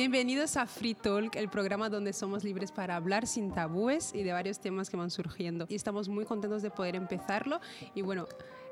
Bienvenidos 0.00 0.56
a 0.56 0.64
Free 0.64 0.94
Talk, 0.94 1.36
el 1.36 1.50
programa 1.50 1.90
donde 1.90 2.14
somos 2.14 2.42
libres 2.42 2.72
para 2.72 2.96
hablar 2.96 3.26
sin 3.26 3.52
tabúes 3.52 4.14
y 4.14 4.22
de 4.22 4.32
varios 4.32 4.58
temas 4.58 4.88
que 4.88 4.96
van 4.96 5.10
surgiendo. 5.10 5.66
Y 5.68 5.74
estamos 5.74 6.08
muy 6.08 6.24
contentos 6.24 6.62
de 6.62 6.70
poder 6.70 6.96
empezarlo. 6.96 7.60
Y 7.94 8.00
bueno, 8.00 8.26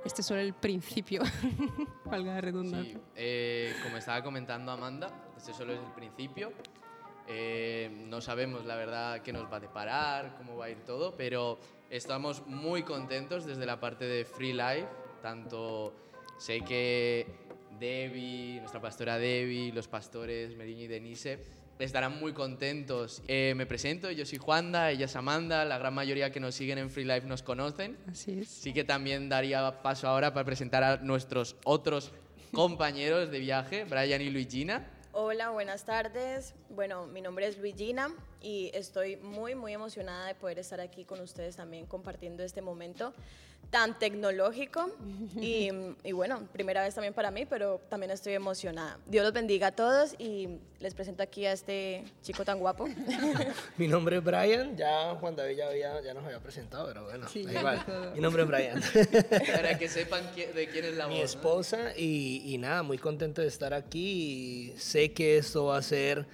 este 0.07 0.23
es 0.23 0.27
solo 0.27 0.41
el 0.41 0.55
principio, 0.55 1.21
valga 2.07 2.33
la 2.33 2.41
redundancia. 2.41 2.95
Sí, 2.95 3.01
eh, 3.15 3.75
como 3.83 3.99
estaba 3.99 4.23
comentando 4.23 4.73
Amanda, 4.73 5.11
este 5.37 5.53
solo 5.53 5.75
es 5.75 5.81
el 5.81 5.93
principio. 5.93 6.51
Eh, 7.27 8.07
no 8.09 8.23
sabemos 8.23 8.65
la 8.65 8.77
verdad 8.77 9.21
qué 9.21 9.31
nos 9.31 9.53
va 9.53 9.59
a 9.59 9.61
deparar, 9.61 10.35
cómo 10.39 10.57
va 10.57 10.65
a 10.65 10.71
ir 10.71 10.83
todo, 10.87 11.15
pero 11.15 11.59
estamos 11.91 12.47
muy 12.47 12.85
contentos 12.85 13.45
desde 13.45 13.67
la 13.67 13.79
parte 13.79 14.07
de 14.07 14.25
Free 14.25 14.55
Life. 14.55 14.89
Tanto 15.21 15.93
sé 16.39 16.63
que 16.63 17.27
Debbie, 17.79 18.59
nuestra 18.61 18.81
pastora 18.81 19.19
Debbie, 19.19 19.73
los 19.73 19.89
pastores 19.89 20.57
Meriño 20.57 20.85
y 20.85 20.87
Denise 20.89 21.39
estarán 21.79 22.19
muy 22.19 22.33
contentos. 22.33 23.23
Eh, 23.29 23.55
me 23.57 23.67
presento, 23.67 24.11
yo 24.11 24.27
soy 24.27 24.39
Juanda, 24.39 24.91
ella 24.91 25.05
es 25.05 25.17
Amanda, 25.17 25.65
la 25.65 25.79
gran 25.79 25.95
mayoría 25.95 26.33
que 26.33 26.41
nos 26.41 26.55
siguen 26.55 26.79
en 26.79 26.91
Free 26.91 27.05
Life 27.05 27.27
nos 27.27 27.43
conocen. 27.43 27.97
Así 28.11 28.41
es. 28.41 28.49
Sí 28.49 28.73
que 28.73 28.85
también 28.85 29.29
daría 29.29 29.83
paso 29.83 30.09
ahora 30.09 30.33
para 30.33 30.45
presentar 30.45 30.83
a 30.83 30.97
nuestros 30.99 31.57
otros 31.65 32.13
compañeros 32.53 33.31
de 33.31 33.39
viaje, 33.39 33.85
Brian 33.85 34.21
y 34.23 34.31
Luigina. 34.31 34.91
Hola, 35.13 35.51
buenas 35.51 35.85
tardes. 35.85 36.55
Bueno, 36.71 37.07
mi 37.07 37.21
nombre 37.21 37.47
es 37.47 37.59
Luigina 37.59 38.15
y 38.41 38.71
estoy 38.75 39.17
muy, 39.17 39.55
muy 39.55 39.73
emocionada 39.73 40.27
de 40.27 40.35
poder 40.35 40.59
estar 40.59 40.81
aquí 40.81 41.05
con 41.05 41.21
ustedes 41.21 41.57
también 41.57 41.87
compartiendo 41.87 42.43
este 42.43 42.63
momento 42.63 43.15
tan 43.71 43.99
tecnológico 43.99 44.91
y, 45.41 45.69
y, 46.03 46.13
bueno, 46.13 46.49
primera 46.53 46.83
vez 46.83 46.95
también 46.95 47.13
para 47.13 47.31
mí, 47.31 47.45
pero 47.45 47.83
también 47.91 48.11
estoy 48.11 48.33
emocionada. 48.33 48.99
Dios 49.07 49.25
los 49.25 49.35
bendiga 49.35 49.67
a 49.67 49.73
todos 49.73 50.15
y 50.19 50.59
les 50.81 50.95
presento 50.95 51.23
aquí 51.23 51.45
a 51.45 51.53
este 51.53 52.03
chico 52.23 52.47
tan 52.47 52.61
guapo. 52.61 52.89
Mi 53.77 53.87
nombre 53.87 54.17
es 54.17 54.25
Brian, 54.25 54.75
ya 54.75 55.15
Juan 55.17 55.37
David 55.37 55.57
ya, 55.59 55.69
había, 55.69 56.01
ya 56.01 56.15
nos 56.15 56.25
había 56.25 56.41
presentado, 56.41 56.87
pero 56.87 57.05
bueno, 57.05 57.29
Sí, 57.29 57.43
da 57.45 57.53
ya 57.53 57.59
igual. 57.61 57.85
todo. 57.85 58.15
Mi 58.15 58.21
nombre 58.21 58.43
es 58.45 58.49
Brian. 58.49 58.81
Para 59.55 59.79
que 59.79 59.89
sepan 59.89 60.25
de 60.35 60.69
quién 60.73 60.85
es 60.87 60.97
la 60.97 61.05
voz. 61.05 61.13
Mi 61.13 61.19
¿no? 61.21 61.25
esposa 61.27 61.93
y, 61.95 62.43
y 62.47 62.57
nada, 62.57 62.83
muy 62.83 62.97
contento 62.97 63.43
de 63.43 63.49
estar 63.49 63.75
aquí 63.75 64.73
y 64.73 64.79
sé 64.79 65.13
que 65.13 65.37
esto 65.37 65.67
va 65.67 65.77
a 65.77 65.83
ser 65.83 66.27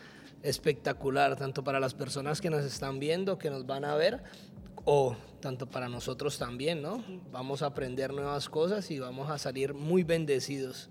espectacular, 0.45 1.36
tanto 1.36 1.64
para 1.64 1.80
las 1.80 1.95
personas 1.95 2.41
que 2.41 2.50
nos 2.50 2.64
están 2.64 3.00
viendo, 3.00 3.39
que 3.39 3.50
nos 3.50 3.67
van 3.67 3.84
a 3.84 3.97
ver, 3.97 4.22
o 4.84 5.17
tanto 5.44 5.66
para 5.66 5.90
nosotros 5.90 6.38
también, 6.38 6.80
¿no? 6.80 7.04
Vamos 7.30 7.60
a 7.60 7.66
aprender 7.66 8.14
nuevas 8.14 8.48
cosas 8.48 8.90
y 8.90 8.98
vamos 8.98 9.28
a 9.28 9.36
salir 9.36 9.74
muy 9.74 10.02
bendecidos. 10.02 10.88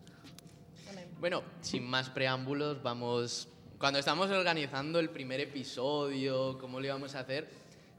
Bueno, 1.20 1.42
sin 1.62 1.84
más 1.88 2.12
preámbulos, 2.12 2.84
vamos. 2.84 3.48
Cuando 3.80 3.98
estamos 3.98 4.30
organizando 4.30 5.00
el 5.00 5.10
primer 5.10 5.40
episodio, 5.40 6.60
cómo 6.60 6.80
lo 6.80 6.86
íbamos 6.86 7.16
a 7.16 7.22
hacer, 7.22 7.50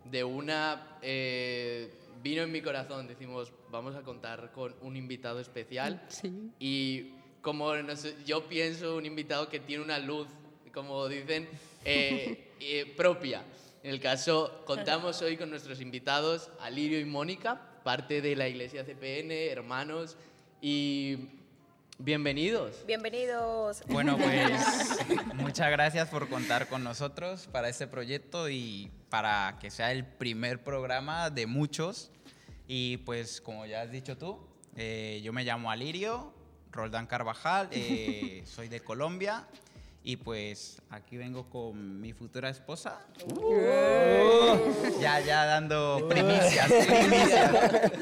de 0.05 0.23
una 0.23 0.97
eh, 1.03 1.93
vino 2.23 2.43
en 2.43 2.53
mi 2.53 2.63
corazón. 2.63 3.09
Decimos, 3.09 3.53
vamos 3.73 3.97
a 3.97 4.03
contar 4.03 4.53
con 4.53 4.77
un 4.81 4.97
invitado 4.97 5.41
especial. 5.41 6.05
Sí. 6.07 6.53
Y 6.61 7.15
como 7.41 7.75
no 7.75 7.97
sé, 7.97 8.15
yo 8.25 8.45
pienso, 8.45 8.97
un 8.97 9.07
invitado 9.07 9.49
que 9.49 9.59
tiene 9.59 9.83
una 9.83 9.99
luz, 9.99 10.29
como 10.73 11.09
dicen, 11.09 11.49
eh, 11.85 12.53
eh, 12.61 12.95
propia. 12.97 13.43
En 13.85 13.91
el 13.91 14.01
caso, 14.01 14.63
contamos 14.65 15.21
hoy 15.21 15.37
con 15.37 15.51
nuestros 15.51 15.79
invitados, 15.79 16.51
Alirio 16.59 16.99
y 16.99 17.05
Mónica, 17.05 17.61
parte 17.85 18.23
de 18.23 18.35
la 18.35 18.49
Iglesia 18.49 18.83
CPN, 18.83 19.31
hermanos, 19.31 20.17
y 20.63 21.29
bienvenidos. 21.99 22.83
Bienvenidos. 22.87 23.83
Bueno, 23.89 24.17
pues 24.19 25.35
muchas 25.35 25.71
gracias 25.71 26.09
por 26.09 26.31
contar 26.31 26.67
con 26.69 26.83
nosotros 26.83 27.47
para 27.53 27.69
este 27.69 27.87
proyecto 27.87 28.49
y 28.49 28.91
para 29.11 29.59
que 29.61 29.71
sea 29.71 29.93
el 29.93 30.07
primer 30.07 30.65
programa 30.65 31.29
de 31.29 31.47
muchos. 31.47 32.11
Y 32.67 32.97
pues 32.97 33.43
como 33.43 33.67
ya 33.67 33.83
has 33.83 33.91
dicho 33.91 34.17
tú, 34.17 34.49
eh, 34.77 35.21
yo 35.23 35.35
me 35.35 35.45
llamo 35.45 35.71
Alirio 35.71 36.33
Roldán 36.73 37.07
Carvajal, 37.07 37.69
eh, 37.71 38.45
soy 38.47 38.69
de 38.69 38.81
Colombia 38.81 39.47
y 40.07 40.17
pues 40.17 40.81
aquí 40.91 41.17
vengo 41.17 41.49
con 41.49 42.01
mi 42.01 42.13
futura 42.13 42.51
esposa. 42.51 43.01
Ya, 45.01 45.19
ya 45.21 45.45
dando 45.47 46.07
primicias, 46.09 46.71
primicias. 46.87 47.93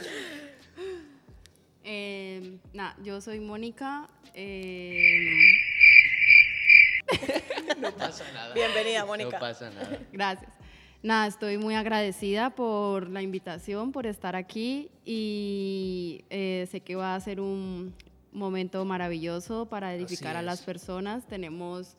Eh, 1.85 2.59
nah, 2.73 2.93
yo 3.03 3.21
soy 3.21 3.41
Mónica. 3.41 4.09
eh, 4.35 5.29
No 7.79 7.91
pasa 7.93 8.25
nada. 8.33 8.55
Bienvenida, 8.55 9.05
Mónica. 9.05 9.31
No 9.33 9.41
pasa 9.41 9.71
nada. 9.71 9.99
gracias. 10.13 10.51
Nada, 11.05 11.27
estoy 11.27 11.59
muy 11.59 11.75
agradecida 11.75 12.51
por 12.51 13.09
la 13.09 13.23
invitación, 13.23 13.91
por 13.91 14.07
estar 14.07 14.37
aquí 14.37 14.89
y 15.05 16.25
eh, 16.31 16.69
sé 16.71 16.81
que 16.81 16.95
va 16.95 17.17
a 17.17 17.21
ser 17.21 17.41
un 17.41 17.93
momento 18.33 18.85
maravilloso 18.85 19.67
para 19.67 19.95
edificar 19.95 20.37
a 20.37 20.43
las 20.43 20.63
personas. 20.63 21.27
Tenemos 21.27 21.97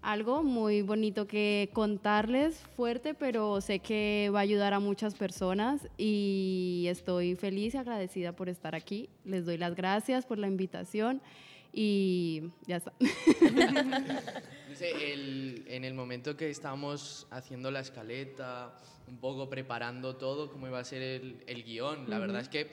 algo 0.00 0.42
muy 0.44 0.82
bonito 0.82 1.26
que 1.26 1.70
contarles, 1.72 2.58
fuerte, 2.76 3.14
pero 3.14 3.60
sé 3.60 3.80
que 3.80 4.30
va 4.32 4.38
a 4.38 4.42
ayudar 4.42 4.72
a 4.72 4.78
muchas 4.80 5.14
personas 5.14 5.88
y 5.98 6.84
estoy 6.88 7.34
feliz 7.34 7.74
y 7.74 7.78
agradecida 7.78 8.32
por 8.32 8.48
estar 8.48 8.74
aquí. 8.76 9.08
Les 9.24 9.44
doy 9.44 9.58
las 9.58 9.74
gracias 9.74 10.24
por 10.24 10.38
la 10.38 10.46
invitación 10.46 11.20
y 11.72 12.44
ya 12.66 12.76
está. 12.76 12.92
El- 14.80 15.64
en 15.66 15.84
el 15.84 15.94
momento 15.94 16.36
que 16.36 16.50
estábamos 16.50 17.26
haciendo 17.30 17.70
la 17.70 17.80
escaleta, 17.80 18.76
un 19.08 19.16
poco 19.18 19.48
preparando 19.50 20.16
todo, 20.16 20.50
cómo 20.50 20.66
iba 20.68 20.78
a 20.78 20.84
ser 20.84 21.02
el, 21.02 21.42
el 21.46 21.64
guion, 21.64 22.08
la 22.08 22.18
verdad 22.18 22.40
es 22.40 22.48
que 22.48 22.70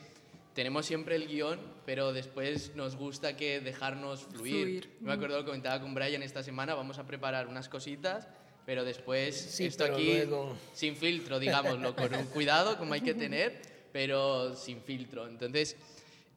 tenemos 0.56 0.86
siempre 0.88 1.16
el 1.18 1.28
guion, 1.28 1.60
pero 1.86 2.14
después 2.14 2.72
nos 2.76 2.96
gusta 2.96 3.38
que 3.38 3.60
dejarnos 3.60 4.22
fluir. 4.24 4.64
Fluir. 4.64 4.90
Me 5.02 5.12
acuerdo 5.14 5.38
que 5.40 5.46
comentaba 5.46 5.80
con 5.82 5.94
Brian 5.94 6.24
esta 6.24 6.42
semana, 6.42 6.74
vamos 6.74 6.98
a 6.98 7.06
preparar 7.06 7.48
unas 7.48 7.70
cositas, 7.70 8.28
pero 8.66 8.84
después 8.84 9.36
Sí, 9.36 9.66
esto 9.66 9.84
pero 9.84 9.96
aquí 9.96 10.14
luego- 10.16 10.58
sin 10.74 10.96
filtro, 10.96 11.38
digámoslo, 11.40 11.96
con 11.96 12.16
un 12.16 12.26
cuidado 12.28 12.78
como 12.78 12.94
hay 12.94 13.02
que 13.02 13.14
tener, 13.30 13.62
pero 13.92 14.56
sin 14.56 14.82
filtro. 14.82 15.28
Entonces, 15.28 15.76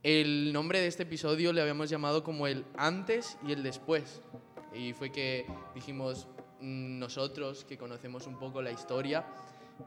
el 0.03 0.53
nombre 0.53 0.81
de 0.81 0.89
este 0.89 1.05
episodio 1.05 1.53
le 1.53 1.61
habíamos 1.63 1.89
llamado 1.89 2.23
como 2.23 2.47
el 2.47 2.65
antes 2.77 3.39
y 3.47 3.53
el 3.53 3.63
después. 3.63 4.21
Y 4.75 4.93
fue 4.93 5.11
que 5.11 5.47
dijimos, 5.75 6.27
mm, 6.61 6.99
nosotros 6.99 7.65
que 7.65 7.79
conocemos 7.79 8.27
un 8.27 8.39
poco 8.39 8.61
la 8.63 8.71
historia, 8.73 9.25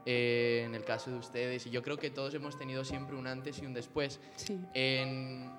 eh, 0.06 0.62
en 0.66 0.74
el 0.74 0.84
caso 0.84 1.10
de 1.10 1.16
ustedes, 1.18 1.66
y 1.66 1.70
yo 1.70 1.82
creo 1.82 1.98
que 1.98 2.10
todos 2.10 2.34
hemos 2.34 2.58
tenido 2.58 2.84
siempre 2.84 3.16
un 3.16 3.26
antes 3.26 3.60
y 3.62 3.66
un 3.66 3.74
después. 3.74 4.20
Sí. 4.36 4.58
En- 4.74 5.50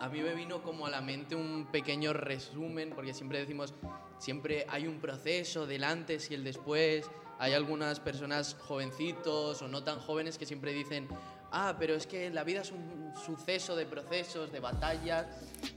a 0.00 0.08
mí 0.08 0.20
me 0.20 0.32
vino 0.34 0.62
como 0.62 0.86
a 0.86 0.90
la 0.90 1.00
mente 1.00 1.34
un 1.34 1.66
pequeño 1.72 2.12
resumen, 2.12 2.90
porque 2.90 3.12
siempre 3.12 3.40
decimos, 3.40 3.74
siempre 4.18 4.64
hay 4.68 4.86
un 4.86 5.00
proceso 5.00 5.66
del 5.66 5.82
antes 5.82 6.30
y 6.30 6.34
el 6.34 6.44
después. 6.44 7.10
Hay 7.40 7.52
algunas 7.52 7.98
personas 8.00 8.54
jovencitos 8.60 9.60
o 9.62 9.66
no 9.68 9.82
tan 9.82 9.98
jóvenes 9.98 10.38
que 10.38 10.46
siempre 10.46 10.72
dicen, 10.72 11.08
ah, 11.50 11.74
pero 11.80 11.94
es 11.94 12.06
que 12.06 12.30
la 12.30 12.44
vida 12.44 12.60
es 12.60 12.70
un 12.70 13.12
suceso 13.26 13.74
de 13.74 13.86
procesos, 13.86 14.52
de 14.52 14.60
batallas. 14.60 15.26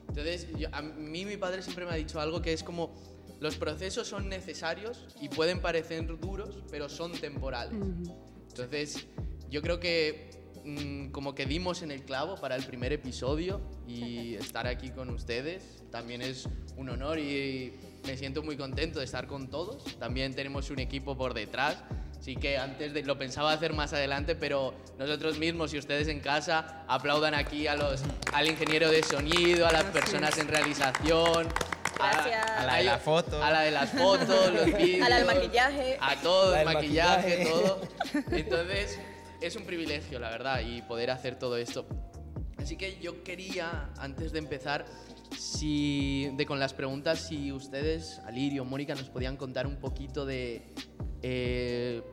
Entonces, 0.07 0.47
yo- 0.57 0.69
a 0.71 0.81
mí 0.83 1.25
mi 1.25 1.37
padre 1.37 1.61
siempre 1.63 1.85
me 1.85 1.91
ha 1.91 1.95
dicho 1.95 2.19
algo 2.19 2.41
que 2.43 2.53
es 2.53 2.63
como, 2.63 2.93
los 3.41 3.55
procesos 3.55 4.07
son 4.07 4.29
necesarios 4.29 5.07
y 5.19 5.27
pueden 5.27 5.61
parecer 5.61 6.05
duros, 6.19 6.59
pero 6.69 6.87
son 6.87 7.11
temporales. 7.13 7.73
Entonces, 8.49 9.07
yo 9.49 9.63
creo 9.63 9.79
que 9.79 10.29
mm, 10.63 11.09
como 11.09 11.33
que 11.33 11.47
dimos 11.47 11.81
en 11.81 11.89
el 11.89 12.03
clavo 12.03 12.35
para 12.39 12.55
el 12.55 12.63
primer 12.63 12.93
episodio 12.93 13.59
y 13.87 14.35
estar 14.35 14.67
aquí 14.67 14.91
con 14.91 15.09
ustedes 15.09 15.83
también 15.89 16.21
es 16.21 16.47
un 16.77 16.89
honor 16.89 17.17
y 17.17 17.73
me 18.05 18.15
siento 18.15 18.43
muy 18.43 18.57
contento 18.57 18.99
de 18.99 19.05
estar 19.05 19.25
con 19.25 19.49
todos. 19.49 19.97
También 19.97 20.35
tenemos 20.35 20.69
un 20.69 20.77
equipo 20.77 21.17
por 21.17 21.33
detrás, 21.33 21.83
así 22.19 22.35
que 22.35 22.59
antes 22.59 22.93
de, 22.93 23.01
lo 23.01 23.17
pensaba 23.17 23.53
hacer 23.53 23.73
más 23.73 23.91
adelante, 23.91 24.35
pero 24.35 24.75
nosotros 24.99 25.39
mismos 25.39 25.73
y 25.73 25.79
ustedes 25.79 26.07
en 26.09 26.19
casa 26.19 26.85
aplaudan 26.87 27.33
aquí 27.33 27.65
a 27.65 27.75
los, 27.75 28.03
al 28.33 28.47
ingeniero 28.47 28.91
de 28.91 29.01
sonido, 29.01 29.65
a 29.65 29.71
las 29.71 29.85
personas 29.85 30.37
en 30.37 30.47
realización. 30.47 31.47
A- 32.03 32.11
Gracias. 32.13 32.49
A 32.51 32.65
la 32.65 32.75
de 32.75 32.83
la 32.83 32.97
foto. 32.97 33.43
A 33.43 33.51
la 33.51 33.61
de 33.61 33.71
las 33.71 33.89
fotos, 33.91 34.53
los 34.53 34.65
vídeos. 34.77 35.05
A 35.05 35.09
la 35.09 35.17
del 35.17 35.25
maquillaje. 35.25 35.97
A 35.99 36.15
todo, 36.17 36.55
el 36.55 36.65
maquillaje, 36.65 37.37
maquillaje. 37.45 37.49
todo. 37.49 37.81
Entonces, 38.31 38.99
es 39.41 39.55
un 39.55 39.63
privilegio, 39.65 40.19
la 40.19 40.29
verdad, 40.29 40.61
y 40.61 40.81
poder 40.83 41.11
hacer 41.11 41.37
todo 41.39 41.57
esto. 41.57 41.85
Así 42.57 42.75
que 42.77 42.99
yo 42.99 43.23
quería, 43.23 43.89
antes 43.97 44.31
de 44.31 44.39
empezar, 44.39 44.85
si, 45.37 46.29
de 46.33 46.45
con 46.45 46.59
las 46.59 46.73
preguntas, 46.73 47.19
si 47.19 47.51
ustedes, 47.51 48.19
Alirio, 48.25 48.65
Mónica, 48.65 48.93
nos 48.93 49.09
podían 49.09 49.35
contar 49.37 49.65
un 49.65 49.77
poquito 49.77 50.25
de 50.25 50.73
eh, 51.23 52.03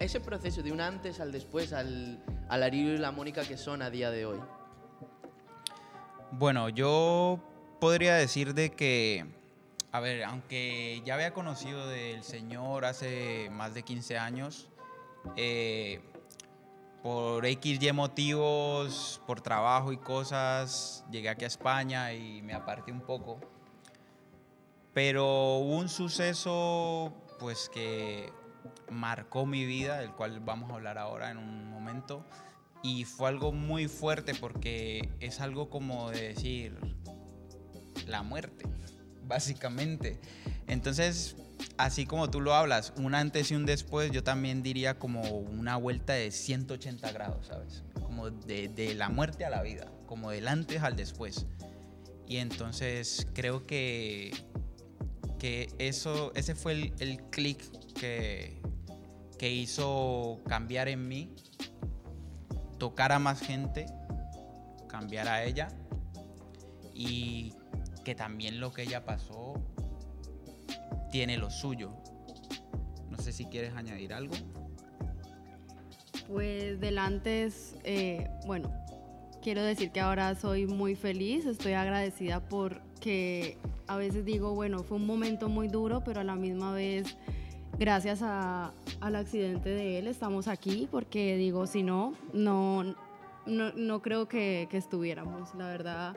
ese 0.00 0.20
proceso 0.20 0.62
de 0.62 0.72
un 0.72 0.80
antes 0.82 1.20
al 1.20 1.32
después, 1.32 1.72
al, 1.72 2.22
al 2.50 2.62
Alirio 2.62 2.92
y 2.94 2.98
la 2.98 3.10
Mónica 3.12 3.42
que 3.42 3.56
son 3.56 3.80
a 3.82 3.88
día 3.88 4.10
de 4.10 4.26
hoy. 4.26 4.38
Bueno, 6.32 6.68
yo 6.68 7.40
podría 7.80 8.14
decir 8.14 8.54
de 8.54 8.70
que 8.70 9.26
a 9.92 9.98
ver, 9.98 10.22
aunque 10.22 11.02
ya 11.04 11.14
había 11.14 11.34
conocido 11.34 11.88
del 11.88 12.22
Señor 12.22 12.84
hace 12.84 13.50
más 13.50 13.74
de 13.74 13.82
15 13.82 14.18
años, 14.18 14.68
eh, 15.36 16.00
por 17.02 17.44
X 17.44 17.82
y 17.82 17.92
motivos, 17.92 19.20
por 19.26 19.40
trabajo 19.40 19.92
y 19.92 19.96
cosas, 19.96 21.04
llegué 21.10 21.28
aquí 21.28 21.44
a 21.44 21.48
España 21.48 22.12
y 22.12 22.40
me 22.42 22.54
aparté 22.54 22.92
un 22.92 23.00
poco. 23.00 23.40
Pero 24.94 25.56
hubo 25.56 25.76
un 25.76 25.88
suceso 25.88 27.12
pues 27.40 27.68
que 27.68 28.32
marcó 28.90 29.44
mi 29.44 29.64
vida, 29.64 29.98
del 29.98 30.12
cual 30.12 30.38
vamos 30.38 30.70
a 30.70 30.74
hablar 30.74 30.98
ahora 30.98 31.32
en 31.32 31.38
un 31.38 31.68
momento, 31.68 32.24
y 32.82 33.04
fue 33.06 33.28
algo 33.28 33.50
muy 33.50 33.88
fuerte 33.88 34.34
porque 34.36 35.08
es 35.18 35.40
algo 35.40 35.68
como 35.68 36.10
de 36.10 36.28
decir 36.28 36.78
la 38.06 38.22
muerte, 38.22 38.64
básicamente. 39.26 40.18
Entonces, 40.66 41.36
así 41.76 42.06
como 42.06 42.30
tú 42.30 42.40
lo 42.40 42.54
hablas, 42.54 42.92
un 42.96 43.14
antes 43.14 43.50
y 43.50 43.54
un 43.54 43.66
después, 43.66 44.10
yo 44.10 44.22
también 44.22 44.62
diría 44.62 44.98
como 44.98 45.22
una 45.22 45.76
vuelta 45.76 46.14
de 46.14 46.30
180 46.30 47.12
grados, 47.12 47.46
¿sabes? 47.46 47.82
Como 48.02 48.30
de, 48.30 48.68
de 48.68 48.94
la 48.94 49.08
muerte 49.08 49.44
a 49.44 49.50
la 49.50 49.62
vida, 49.62 49.90
como 50.06 50.30
del 50.30 50.48
antes 50.48 50.82
al 50.82 50.96
después. 50.96 51.46
Y 52.26 52.36
entonces 52.36 53.26
creo 53.34 53.66
que, 53.66 54.32
que 55.40 55.68
eso, 55.78 56.32
ese 56.36 56.54
fue 56.54 56.92
el, 56.98 57.22
clic 57.30 57.58
que, 57.94 58.60
que 59.38 59.50
hizo 59.50 60.40
cambiar 60.46 60.88
en 60.88 61.08
mí, 61.08 61.34
tocar 62.78 63.10
a 63.10 63.18
más 63.18 63.40
gente, 63.40 63.86
cambiar 64.86 65.26
a 65.26 65.42
ella 65.44 65.68
y 66.94 67.54
que 68.04 68.14
también 68.14 68.60
lo 68.60 68.72
que 68.72 68.82
ella 68.82 69.04
pasó 69.04 69.54
tiene 71.10 71.36
lo 71.36 71.50
suyo. 71.50 71.92
No 73.10 73.18
sé 73.18 73.32
si 73.32 73.44
quieres 73.46 73.74
añadir 73.74 74.12
algo. 74.14 74.34
Pues 76.28 76.78
del 76.80 76.98
antes, 76.98 77.74
eh, 77.84 78.28
bueno, 78.46 78.72
quiero 79.42 79.62
decir 79.62 79.90
que 79.90 80.00
ahora 80.00 80.34
soy 80.36 80.66
muy 80.66 80.94
feliz, 80.94 81.44
estoy 81.46 81.72
agradecida 81.72 82.40
porque 82.48 83.58
a 83.88 83.96
veces 83.96 84.24
digo, 84.24 84.54
bueno, 84.54 84.84
fue 84.84 84.96
un 84.98 85.06
momento 85.06 85.48
muy 85.48 85.66
duro, 85.66 86.04
pero 86.04 86.20
a 86.20 86.24
la 86.24 86.36
misma 86.36 86.72
vez, 86.72 87.16
gracias 87.78 88.20
a- 88.22 88.72
al 89.00 89.16
accidente 89.16 89.70
de 89.70 89.98
él, 89.98 90.06
estamos 90.06 90.46
aquí, 90.46 90.86
porque 90.90 91.36
digo, 91.36 91.66
si 91.66 91.82
no, 91.82 92.14
no, 92.32 92.84
no, 93.46 93.72
no 93.74 94.00
creo 94.02 94.28
que, 94.28 94.68
que 94.70 94.76
estuviéramos, 94.76 95.52
la 95.56 95.66
verdad. 95.66 96.16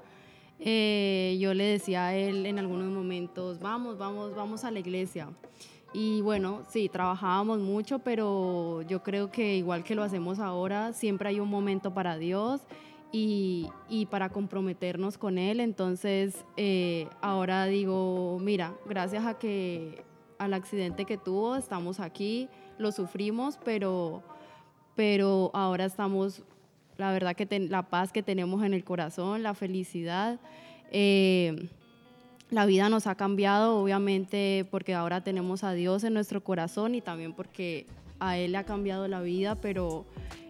Eh, 0.65 1.38
yo 1.42 1.54
le 1.54 1.65
decía 1.65 2.06
a 2.07 2.15
él 2.15 2.45
en 2.45 2.57
algunos 2.57 2.89
momentos, 2.89 3.60
vamos, 3.60 3.98
vamos, 3.98 4.33
vamos 4.33 4.63
a 4.63 4.71
la 4.71 4.80
iglesia. 4.80 5.27
Y 5.94 6.21
bueno, 6.21 6.63
sí, 6.69 6.88
trabajábamos 6.88 7.60
mucho, 7.60 8.00
pero 8.00 8.81
yo 8.83 9.04
creo 9.04 9.30
que 9.30 9.57
igual 9.57 9.83
que 9.83 9.94
lo 9.94 10.04
hacemos 10.04 10.39
ahora, 10.39 10.94
siempre 10.94 11.27
hay 11.30 11.42
un 11.42 11.50
momento 11.50 11.94
para 11.94 12.18
Dios 12.18 12.62
y, 13.12 13.68
y 13.89 14.06
para 14.06 14.30
comprometernos 14.30 15.18
con 15.18 15.38
Él. 15.38 15.60
Entonces, 15.60 16.45
eh, 16.56 17.07
ahora 17.21 17.65
digo, 17.65 18.39
mira, 18.42 18.74
gracias 18.88 19.25
a 19.25 19.38
que 19.38 20.04
al 20.39 20.54
accidente 20.54 21.04
que 21.04 21.18
tuvo, 21.18 21.57
estamos 21.57 22.00
aquí, 22.00 22.48
lo 22.77 22.94
sufrimos, 22.94 23.60
pero, 23.65 24.24
pero 24.95 25.51
ahora 25.54 25.86
estamos, 25.86 26.42
la 26.98 27.12
verdad 27.12 27.36
que 27.36 27.45
ten- 27.45 27.69
la 27.72 27.84
paz 27.90 28.12
que 28.12 28.24
tenemos 28.24 28.63
en 28.63 28.74
el 28.74 28.84
corazón, 28.84 29.44
la 29.44 29.54
felicidad. 29.54 30.40
eh, 30.92 31.69
la 32.51 32.68
vida 32.68 32.88
nos 32.88 33.07
ha 33.07 33.16
cambiado, 33.16 33.78
obviamente, 33.81 34.68
porque 34.69 34.94
ahora 34.94 35.24
tenemos 35.24 35.63
a 35.63 35.74
Dios 35.74 36.04
en 36.04 36.13
nuestro 36.13 36.44
corazón 36.44 36.94
y 36.94 37.01
también 37.01 37.34
porque 37.34 37.88
a 38.19 38.38
Él 38.38 38.51
le 38.51 38.60
ha 38.60 38.63
cambiado 38.63 39.07
la 39.07 39.22
vida, 39.22 39.56
pero 39.56 40.06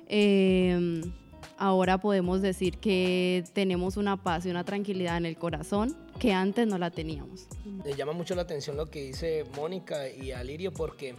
eh, 0.07 1.01
ahora 1.57 1.97
podemos 1.99 2.41
decir 2.41 2.77
que 2.79 3.45
tenemos 3.53 3.95
una 3.95 4.21
paz 4.21 4.45
y 4.45 4.49
una 4.49 4.65
tranquilidad 4.65 5.15
en 5.15 5.25
el 5.25 5.37
corazón 5.37 5.95
que 6.19 6.33
antes 6.33 6.67
no 6.67 6.77
la 6.77 6.91
teníamos. 6.91 7.47
Me 7.85 7.93
llama 7.95 8.11
mucho 8.11 8.35
la 8.35 8.41
atención 8.41 8.75
lo 8.75 8.89
que 8.89 9.01
dice 9.03 9.45
Mónica 9.55 10.09
y 10.09 10.31
Alirio 10.31 10.73
porque, 10.73 11.15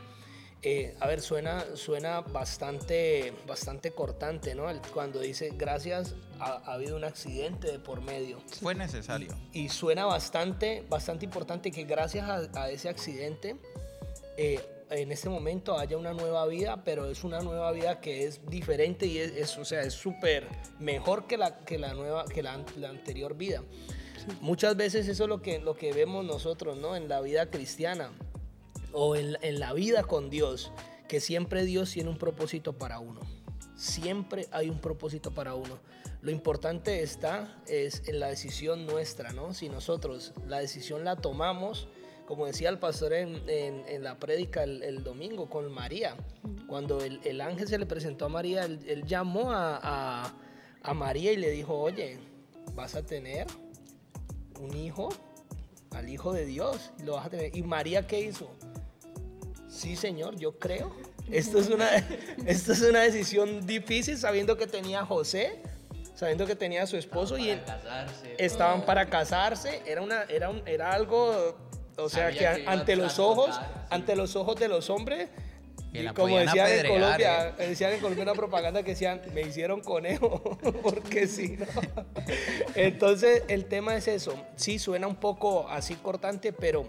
eh, 0.67 0.97
a 0.99 1.07
ver, 1.07 1.21
suena, 1.21 1.63
suena 1.77 2.23
bastante, 2.23 3.35
bastante 3.47 3.91
cortante, 3.91 4.55
¿no? 4.55 4.65
Cuando 4.95 5.21
dice, 5.21 5.53
gracias, 5.55 6.15
ha, 6.41 6.63
ha 6.65 6.73
habido 6.73 6.97
un 6.97 7.05
accidente 7.05 7.71
de 7.71 7.79
por 7.79 8.01
medio. 8.01 8.41
Fue 8.63 8.75
necesario. 8.75 9.29
Y 9.53 9.69
suena 9.69 10.07
bastante, 10.07 10.83
bastante 10.89 11.27
importante 11.27 11.71
que 11.71 11.85
gracias 11.85 12.27
a, 12.31 12.63
a 12.63 12.71
ese 12.71 12.89
accidente, 12.89 13.57
eh, 14.39 14.59
en 14.89 15.13
este 15.13 15.29
momento 15.29 15.79
haya 15.79 15.99
una 15.99 16.15
nueva 16.15 16.47
vida, 16.47 16.83
pero 16.83 17.11
es 17.11 17.25
una 17.25 17.41
nueva 17.41 17.71
vida 17.73 18.01
que 18.01 18.25
es 18.25 18.41
diferente 18.47 19.05
y 19.05 19.19
es, 19.19 19.33
es, 19.33 19.59
o 19.59 19.67
sea, 19.67 19.83
es 19.83 19.93
súper 19.93 20.49
mejor 20.79 21.27
que 21.27 21.37
la, 21.37 21.59
que 21.59 21.79
la 21.79 21.93
nueva, 21.93 22.25
que 22.25 22.43
la 22.43 22.55
anterior 22.89 23.37
vida. 23.37 23.63
Muchas 24.41 24.77
veces 24.77 25.09
eso 25.09 25.25
es 25.25 25.29
lo 25.29 25.43
que, 25.43 25.59
lo 25.59 25.77
que 25.77 25.93
vemos 25.93 26.25
nosotros, 26.25 26.79
¿no? 26.79 26.97
En 26.97 27.11
la 27.11 27.21
vida 27.21 27.51
cristiana 27.51 28.13
o 28.95 29.15
en, 29.17 29.37
en 29.43 29.61
la 29.61 29.75
vida 29.75 30.05
con 30.05 30.31
Dios, 30.31 30.73
que 31.09 31.21
siempre 31.21 31.65
Dios 31.67 31.91
tiene 31.93 32.09
un 32.09 32.17
propósito 32.17 32.73
para 32.73 32.99
uno. 33.01 33.21
Siempre 33.77 34.47
hay 34.53 34.71
un 34.71 34.81
propósito 34.81 35.33
para 35.33 35.55
uno. 35.55 35.79
Lo 36.23 36.31
importante 36.31 37.03
está 37.03 37.61
es 37.67 38.03
en 38.09 38.21
la 38.21 38.29
decisión 38.29 38.87
nuestra, 38.87 39.33
¿no? 39.33 39.53
Si 39.53 39.69
nosotros 39.69 40.33
la 40.47 40.59
decisión 40.61 41.05
la 41.05 41.17
tomamos, 41.17 41.89
como 42.25 42.47
decía 42.47 42.71
el 42.71 42.79
pastor 42.79 43.13
en, 43.13 43.43
en- 43.51 43.85
en 43.87 44.03
la 44.03 44.19
prédica 44.19 44.63
el, 44.63 44.83
el 44.83 45.05
domingo 45.05 45.51
con 45.51 45.71
María, 45.71 46.17
cuando 46.67 47.03
el, 47.03 47.21
el 47.25 47.41
ángel 47.43 47.69
se 47.69 47.77
le 47.79 47.85
presentó 47.85 48.25
a 48.25 48.29
María, 48.31 48.65
él, 48.65 48.81
él 48.87 49.05
llamó 49.05 49.51
a, 49.53 49.79
a- 49.83 50.35
a 50.83 50.95
María 50.95 51.33
y 51.33 51.37
le 51.37 51.51
dijo, 51.51 51.75
oye, 51.79 52.19
vas 52.75 52.95
a 52.95 53.03
tener 53.05 53.47
un 54.61 54.75
hijo, 54.77 55.11
al 55.91 56.09
hijo 56.09 56.33
de 56.33 56.47
Dios, 56.47 56.93
lo 57.05 57.15
vas 57.15 57.27
a 57.27 57.31
tener. 57.31 57.55
¿Y 57.55 57.63
María 57.63 58.07
qué 58.07 58.21
hizo? 58.21 58.51
Sí, 59.75 59.97
Señor, 59.97 60.37
yo 60.37 60.59
creo. 60.59 60.95
Esto 61.31 61.59
es 61.59 61.69
una, 61.69 61.89
esto 62.47 62.73
es 62.73 62.81
una 62.83 63.01
decisión 63.01 63.67
difícil 63.67 64.17
sabiendo 64.17 64.57
que 64.57 64.67
tenía 64.67 65.01
a 65.01 65.07
José, 65.07 65.61
sabiendo 66.15 66.47
que 66.47 66.55
tenía 66.55 66.83
a 66.85 66.87
su 66.87 66.97
esposo 66.97 67.37
y 67.39 67.49
Para 67.57 67.65
casarse. 67.81 68.35
estaban 68.39 68.83
para 68.87 69.07
casarse. 69.07 69.83
Era, 69.87 70.03
una, 70.03 70.23
era, 70.25 70.51
un- 70.51 70.63
era 70.67 70.93
algo, 70.93 71.57
o 71.97 72.09
sea, 72.09 72.27
Sabía 72.27 72.55
que, 72.55 72.63
que 72.63 72.69
ante 72.69 72.93
a 72.93 72.97
los 72.97 73.19
ojos, 73.19 73.55
sí. 73.57 73.61
ante 73.91 74.15
los 74.17 74.37
ojos 74.37 74.57
de 74.57 74.69
los 74.69 74.91
hombres, 74.91 75.29
y 75.93 76.05
como 76.09 76.39
decían 76.39 76.69
en 76.69 76.87
Colombia, 76.89 77.49
eh. 77.51 77.53
decían 77.69 77.93
en 77.93 78.01
Colombia 78.01 78.23
una 78.25 78.35
propaganda 78.35 78.83
que 78.83 78.91
decían, 78.93 79.23
me 79.33 79.43
hicieron 79.43 79.81
conejo, 79.81 80.41
porque 80.83 81.27
sí, 81.27 81.57
¿no? 81.59 81.67
Entonces, 82.75 83.43
el 83.49 83.67
tema 83.67 83.97
es 83.97 84.09
eso. 84.09 84.35
Sí, 84.57 84.79
suena 84.79 85.07
un 85.07 85.17
poco 85.17 85.69
así 85.69 85.95
cortante, 85.95 86.53
pero 86.53 86.89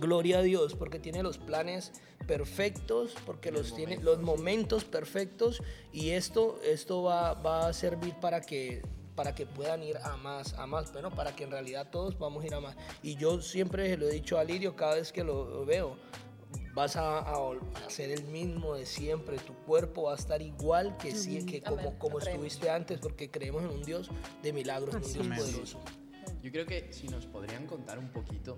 gloria 0.00 0.38
a 0.38 0.42
Dios, 0.42 0.74
porque 0.74 0.98
tiene 0.98 1.22
los 1.22 1.38
planes 1.38 1.92
perfectos, 2.26 3.14
porque 3.26 3.50
los, 3.50 3.74
tiene 3.74 3.98
los 3.98 4.20
momentos 4.20 4.84
perfectos, 4.84 5.62
y 5.92 6.10
esto, 6.10 6.58
esto 6.64 7.02
va, 7.02 7.34
va 7.34 7.68
a 7.68 7.72
servir 7.72 8.14
para 8.20 8.40
que 8.40 8.82
para 9.14 9.34
que 9.34 9.44
puedan 9.44 9.82
ir 9.82 9.98
a 9.98 10.16
más, 10.16 10.54
a 10.54 10.66
más, 10.66 10.90
bueno, 10.90 11.10
para 11.10 11.36
que 11.36 11.44
en 11.44 11.50
realidad 11.50 11.90
todos 11.90 12.18
vamos 12.18 12.42
a 12.42 12.46
ir 12.46 12.54
a 12.54 12.60
más. 12.60 12.74
Y 13.02 13.16
yo 13.16 13.42
siempre 13.42 13.94
lo 13.98 14.08
he 14.08 14.10
dicho 14.10 14.38
a 14.38 14.44
Lirio 14.44 14.74
cada 14.74 14.94
vez 14.94 15.12
que 15.12 15.22
lo 15.22 15.66
veo, 15.66 15.98
vas 16.74 16.96
a, 16.96 17.18
a 17.18 17.36
vol- 17.36 17.60
a 17.86 17.90
ser 17.90 18.10
el 18.10 18.24
mismo 18.24 18.74
de 18.74 18.86
siempre, 18.86 19.36
tu 19.36 19.52
cuerpo 19.66 20.04
va 20.04 20.12
a 20.12 20.16
estar 20.16 20.40
igual 20.40 20.96
que, 20.96 21.14
sí, 21.14 21.44
que 21.44 21.60
como, 21.60 21.80
Amén. 21.80 21.94
como 21.98 22.18
estuviste 22.20 22.70
antes, 22.70 23.00
porque 23.00 23.30
creemos 23.30 23.62
en 23.64 23.68
un 23.68 23.82
Dios 23.82 24.08
de 24.42 24.50
milagros, 24.54 24.94
un 24.94 25.02
Dios 25.02 25.26
poderoso. 25.38 25.80
Yo 26.42 26.50
creo 26.50 26.64
que 26.64 26.90
si 26.94 27.06
nos 27.08 27.26
podrían 27.26 27.66
contar 27.66 27.98
un 27.98 28.08
poquito, 28.08 28.56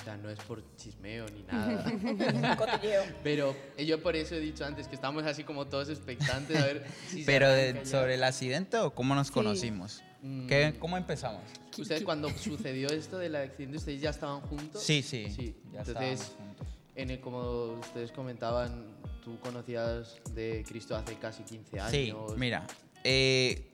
o 0.00 0.04
sea, 0.04 0.16
no 0.16 0.30
es 0.30 0.38
por 0.40 0.62
chismeo 0.76 1.26
ni 1.28 1.42
nada, 1.50 2.56
Cotilleo. 2.56 3.02
pero 3.22 3.54
eh, 3.76 3.84
yo 3.86 4.02
por 4.02 4.16
eso 4.16 4.34
he 4.34 4.40
dicho 4.40 4.64
antes 4.64 4.88
que 4.88 4.94
estamos 4.94 5.24
así 5.24 5.44
como 5.44 5.66
todos 5.66 5.88
expectantes 5.90 6.56
a 6.56 6.66
ver 6.66 6.86
si 7.08 7.20
se 7.20 7.26
Pero 7.26 7.48
de- 7.50 7.74
ya. 7.74 7.84
sobre 7.86 8.14
el 8.14 8.24
accidente 8.24 8.78
o 8.78 8.94
cómo 8.94 9.14
nos 9.14 9.30
conocimos. 9.30 10.02
Mm. 10.22 10.46
¿Qué- 10.46 10.74
¿Cómo 10.78 10.96
empezamos? 10.96 11.42
Ustedes 11.78 12.02
cuando 12.02 12.28
sucedió 12.30 12.88
esto 12.88 13.18
del 13.18 13.36
accidente, 13.36 13.76
¿ustedes 13.78 14.00
ya 14.00 14.10
estaban 14.10 14.40
juntos? 14.42 14.82
Sí, 14.82 15.02
sí. 15.02 15.26
Sí, 15.34 15.56
ya 15.72 15.80
entonces, 15.80 16.32
juntos. 16.36 16.66
en 16.96 17.10
el, 17.10 17.20
como 17.20 17.72
ustedes 17.80 18.12
comentaban, 18.12 18.84
tú 19.24 19.38
conocías 19.40 20.16
de 20.34 20.64
Cristo 20.68 20.94
hace 20.96 21.14
casi 21.16 21.42
15 21.42 21.80
años. 21.80 21.90
Sí, 21.92 22.12
mira, 22.36 22.66
eh, 23.04 23.66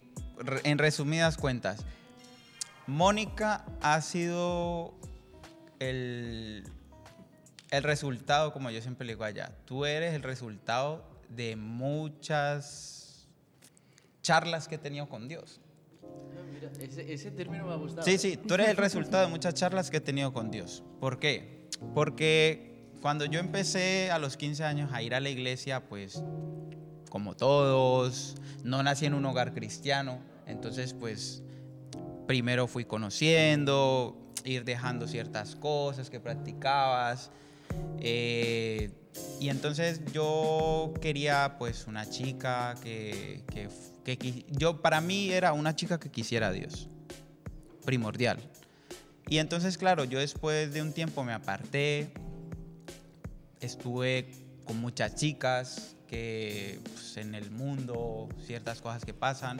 en 0.64 0.78
resumidas 0.78 1.36
cuentas, 1.36 1.84
Mónica 2.86 3.64
ha 3.80 4.00
sido 4.00 4.94
el, 5.78 6.64
el 7.70 7.82
resultado, 7.82 8.52
como 8.52 8.70
yo 8.70 8.80
siempre 8.80 9.06
le 9.06 9.14
digo 9.14 9.24
allá, 9.24 9.52
tú 9.64 9.84
eres 9.84 10.14
el 10.14 10.22
resultado 10.22 11.04
de 11.28 11.56
muchas 11.56 13.26
charlas 14.22 14.68
que 14.68 14.76
he 14.76 14.78
tenido 14.78 15.08
con 15.08 15.28
Dios. 15.28 15.60
Ese, 16.80 17.12
ese 17.12 17.30
término 17.30 17.66
me 17.66 17.72
ha 17.72 17.76
gustado. 17.76 18.04
Sí, 18.04 18.18
sí, 18.18 18.36
tú 18.36 18.54
eres 18.54 18.68
el 18.68 18.76
resultado 18.76 19.24
de 19.24 19.30
muchas 19.30 19.54
charlas 19.54 19.90
que 19.90 19.98
he 19.98 20.00
tenido 20.00 20.32
con 20.32 20.50
Dios. 20.50 20.82
¿Por 21.00 21.18
qué? 21.18 21.68
Porque 21.94 22.88
cuando 23.00 23.24
yo 23.24 23.38
empecé 23.38 24.10
a 24.10 24.18
los 24.18 24.36
15 24.36 24.64
años 24.64 24.90
a 24.92 25.02
ir 25.02 25.14
a 25.14 25.20
la 25.20 25.28
iglesia, 25.28 25.88
pues 25.88 26.22
como 27.10 27.36
todos, 27.36 28.36
no 28.64 28.82
nací 28.82 29.06
en 29.06 29.14
un 29.14 29.24
hogar 29.24 29.54
cristiano, 29.54 30.18
entonces 30.46 30.92
pues 30.92 31.42
primero 32.26 32.66
fui 32.66 32.84
conociendo, 32.84 34.25
ir 34.46 34.64
dejando 34.64 35.06
ciertas 35.06 35.56
cosas 35.56 36.10
que 36.10 36.20
practicabas. 36.20 37.30
eh, 38.00 38.90
y 39.40 39.48
entonces 39.48 40.00
yo 40.12 40.92
quería 41.00 41.56
pues 41.58 41.86
una 41.86 42.08
chica 42.08 42.74
que, 42.82 43.42
que, 43.46 43.68
que 44.04 44.44
yo 44.50 44.82
para 44.82 45.00
mí 45.00 45.30
era 45.30 45.52
una 45.52 45.74
chica 45.74 45.98
que 45.98 46.10
quisiera 46.10 46.48
a 46.48 46.52
Dios, 46.52 46.88
primordial. 47.84 48.38
Y 49.28 49.38
entonces 49.38 49.78
claro, 49.78 50.04
yo 50.04 50.18
después 50.18 50.72
de 50.72 50.82
un 50.82 50.92
tiempo 50.92 51.24
me 51.24 51.32
aparté, 51.32 52.10
estuve 53.60 54.28
con 54.64 54.78
muchas 54.80 55.14
chicas 55.14 55.96
que 56.06 56.80
pues, 56.84 57.16
en 57.16 57.34
el 57.34 57.50
mundo, 57.50 58.28
ciertas 58.44 58.80
cosas 58.80 59.04
que 59.04 59.14
pasan. 59.14 59.58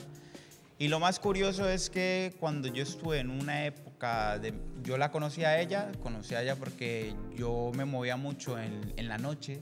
Y 0.78 0.88
lo 0.88 1.00
más 1.00 1.18
curioso 1.18 1.68
es 1.68 1.88
que 1.88 2.34
cuando 2.38 2.68
yo 2.68 2.82
estuve 2.82 3.20
en 3.20 3.30
una 3.30 3.64
época, 3.64 3.85
de, 3.98 4.54
yo 4.82 4.98
la 4.98 5.10
conocí 5.10 5.44
a 5.44 5.60
ella, 5.60 5.90
conocí 6.02 6.34
a 6.34 6.42
ella 6.42 6.56
porque 6.56 7.14
yo 7.34 7.72
me 7.74 7.84
movía 7.84 8.16
mucho 8.16 8.58
en, 8.58 8.92
en 8.96 9.08
la 9.08 9.18
noche, 9.18 9.58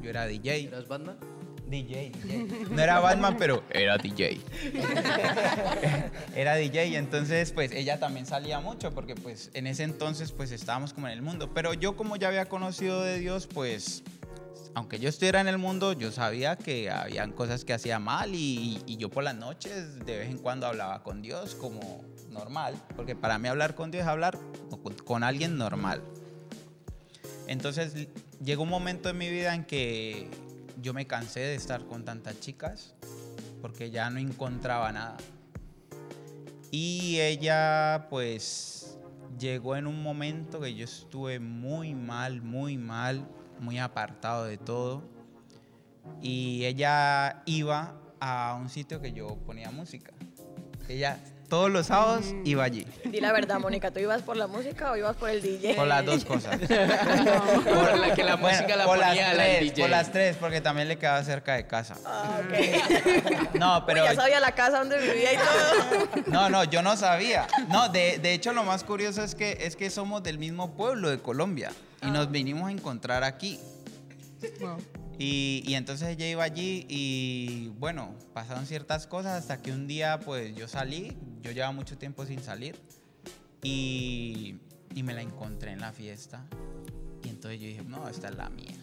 yo 0.00 0.10
era 0.10 0.26
DJ. 0.26 0.66
¿Eras 0.68 0.88
banda? 0.88 1.16
DJ, 1.68 2.10
DJ. 2.10 2.66
No 2.70 2.82
era 2.82 3.00
Batman, 3.00 3.36
pero 3.38 3.64
era 3.70 3.96
DJ. 3.96 4.40
era 6.36 6.54
DJ, 6.56 6.96
entonces 6.96 7.50
pues 7.52 7.72
ella 7.72 7.98
también 7.98 8.26
salía 8.26 8.60
mucho 8.60 8.92
porque 8.92 9.14
pues 9.14 9.50
en 9.54 9.66
ese 9.66 9.84
entonces 9.84 10.32
pues 10.32 10.52
estábamos 10.52 10.92
como 10.92 11.08
en 11.08 11.14
el 11.14 11.22
mundo. 11.22 11.52
Pero 11.54 11.72
yo 11.72 11.96
como 11.96 12.16
ya 12.16 12.28
había 12.28 12.44
conocido 12.44 13.02
de 13.02 13.18
Dios, 13.18 13.46
pues 13.46 14.02
aunque 14.74 14.98
yo 14.98 15.08
estuviera 15.08 15.40
en 15.40 15.48
el 15.48 15.58
mundo, 15.58 15.94
yo 15.94 16.12
sabía 16.12 16.56
que 16.56 16.90
habían 16.90 17.32
cosas 17.32 17.64
que 17.64 17.72
hacía 17.72 17.98
mal 17.98 18.34
y, 18.34 18.82
y 18.86 18.96
yo 18.98 19.08
por 19.10 19.24
las 19.24 19.34
noches 19.34 20.04
de 20.04 20.18
vez 20.18 20.28
en 20.28 20.38
cuando 20.38 20.66
hablaba 20.66 21.02
con 21.02 21.22
Dios 21.22 21.54
como 21.54 22.04
normal, 22.32 22.74
porque 22.96 23.14
para 23.14 23.38
mí 23.38 23.48
hablar 23.48 23.74
con 23.74 23.90
Dios 23.90 24.02
es 24.02 24.08
hablar 24.08 24.38
con, 25.04 25.22
alguien 25.22 25.56
normal. 25.56 26.02
Entonces 27.46 28.08
llegó 28.42 28.62
un 28.62 28.68
momento 28.68 29.08
en 29.08 29.18
mi 29.18 29.30
vida 29.30 29.54
en 29.54 29.64
que 29.64 30.28
yo 30.80 30.94
me 30.94 31.06
cansé 31.06 31.40
de 31.40 31.54
estar 31.54 31.84
con 31.86 32.04
tantas 32.04 32.40
chicas 32.40 32.94
porque 33.60 33.90
ya 33.90 34.10
no 34.10 34.18
encontraba 34.18 34.90
nada. 34.92 35.16
Y 36.70 37.20
ella 37.20 38.06
pues 38.08 38.98
llegó 39.38 39.76
en 39.76 39.86
un 39.86 40.02
momento 40.02 40.60
que 40.60 40.74
yo 40.74 40.84
estuve 40.84 41.38
muy 41.38 41.94
mal, 41.94 42.42
muy 42.42 42.78
mal, 42.78 43.26
muy 43.60 43.78
apartado 43.78 44.44
de 44.44 44.58
todo. 44.58 45.02
Y 46.20 46.64
ella 46.64 47.42
iba 47.46 47.94
a 48.20 48.58
un 48.60 48.68
sitio 48.68 49.00
que 49.00 49.12
yo 49.12 49.36
ponía 49.46 49.70
música. 49.70 50.12
Ella 50.88 51.22
todos 51.52 51.70
los 51.70 51.88
sábados 51.88 52.34
iba 52.46 52.64
allí. 52.64 52.86
Di 53.04 53.20
la 53.20 53.30
verdad, 53.30 53.60
Mónica, 53.60 53.90
¿tú 53.90 54.00
ibas 54.00 54.22
por 54.22 54.38
la 54.38 54.46
música 54.46 54.90
o 54.90 54.96
ibas 54.96 55.14
por 55.16 55.28
el 55.28 55.42
DJ? 55.42 55.74
Por 55.74 55.86
las 55.86 56.02
dos 56.02 56.24
cosas. 56.24 56.58
Por 56.58 57.98
la 57.98 58.14
que 58.14 58.24
la 58.24 58.36
Bueno, 58.36 58.56
música 58.56 58.74
la 58.74 58.86
por 58.86 58.96
las 58.96 59.08
ponía 59.10 59.34
la 59.34 59.44
DJ. 59.44 59.82
Por 59.82 59.90
las 59.90 60.10
tres, 60.10 60.38
porque 60.40 60.62
también 60.62 60.88
le 60.88 60.96
quedaba 60.96 61.22
cerca 61.22 61.52
de 61.52 61.66
casa. 61.66 61.96
Ah, 62.06 62.40
ok. 62.40 63.52
No, 63.58 63.84
pero... 63.84 64.00
Uy, 64.00 64.08
ya 64.08 64.14
sabía 64.14 64.40
la 64.40 64.52
casa 64.52 64.78
donde 64.78 64.98
vivía 64.98 65.34
y 65.34 65.36
todo. 65.36 66.22
No, 66.28 66.48
no, 66.48 66.64
yo 66.64 66.80
no 66.80 66.96
sabía. 66.96 67.46
No, 67.68 67.90
de, 67.90 68.16
de 68.16 68.32
hecho 68.32 68.54
lo 68.54 68.64
más 68.64 68.82
curioso 68.82 69.22
es 69.22 69.34
que, 69.34 69.58
es 69.60 69.76
que 69.76 69.90
somos 69.90 70.22
del 70.22 70.38
mismo 70.38 70.74
pueblo 70.74 71.10
de 71.10 71.18
Colombia 71.18 71.70
y 72.00 72.10
nos 72.10 72.30
vinimos 72.30 72.68
a 72.68 72.72
encontrar 72.72 73.24
aquí. 73.24 73.60
Wow. 74.58 74.78
Y, 75.18 75.74
entonces 75.74 76.08
ella 76.08 76.28
iba 76.28 76.42
allí 76.42 76.86
y 76.88 77.68
bueno, 77.78 78.14
pasaron 78.34 78.66
ciertas 78.66 79.06
cosas 79.06 79.34
hasta 79.38 79.62
que 79.62 79.70
un 79.70 79.86
día 79.86 80.18
pues 80.20 80.54
yo 80.56 80.66
salí, 80.66 81.16
yo 81.42 81.52
llevaba 81.52 81.72
mucho 81.72 81.96
tiempo 81.96 82.26
sin 82.26 82.42
salir 82.42 82.80
y, 83.62 84.56
y 84.94 85.02
me 85.02 85.14
la 85.14 85.22
encontré 85.22 85.72
en 85.72 85.80
la 85.80 85.92
fiesta 85.92 86.44
y 87.24 87.28
entonces 87.28 87.60
yo 87.60 87.66
dije, 87.66 87.82
no, 87.82 88.08
esta 88.08 88.28
es 88.28 88.36
la 88.36 88.48
mía. 88.50 88.81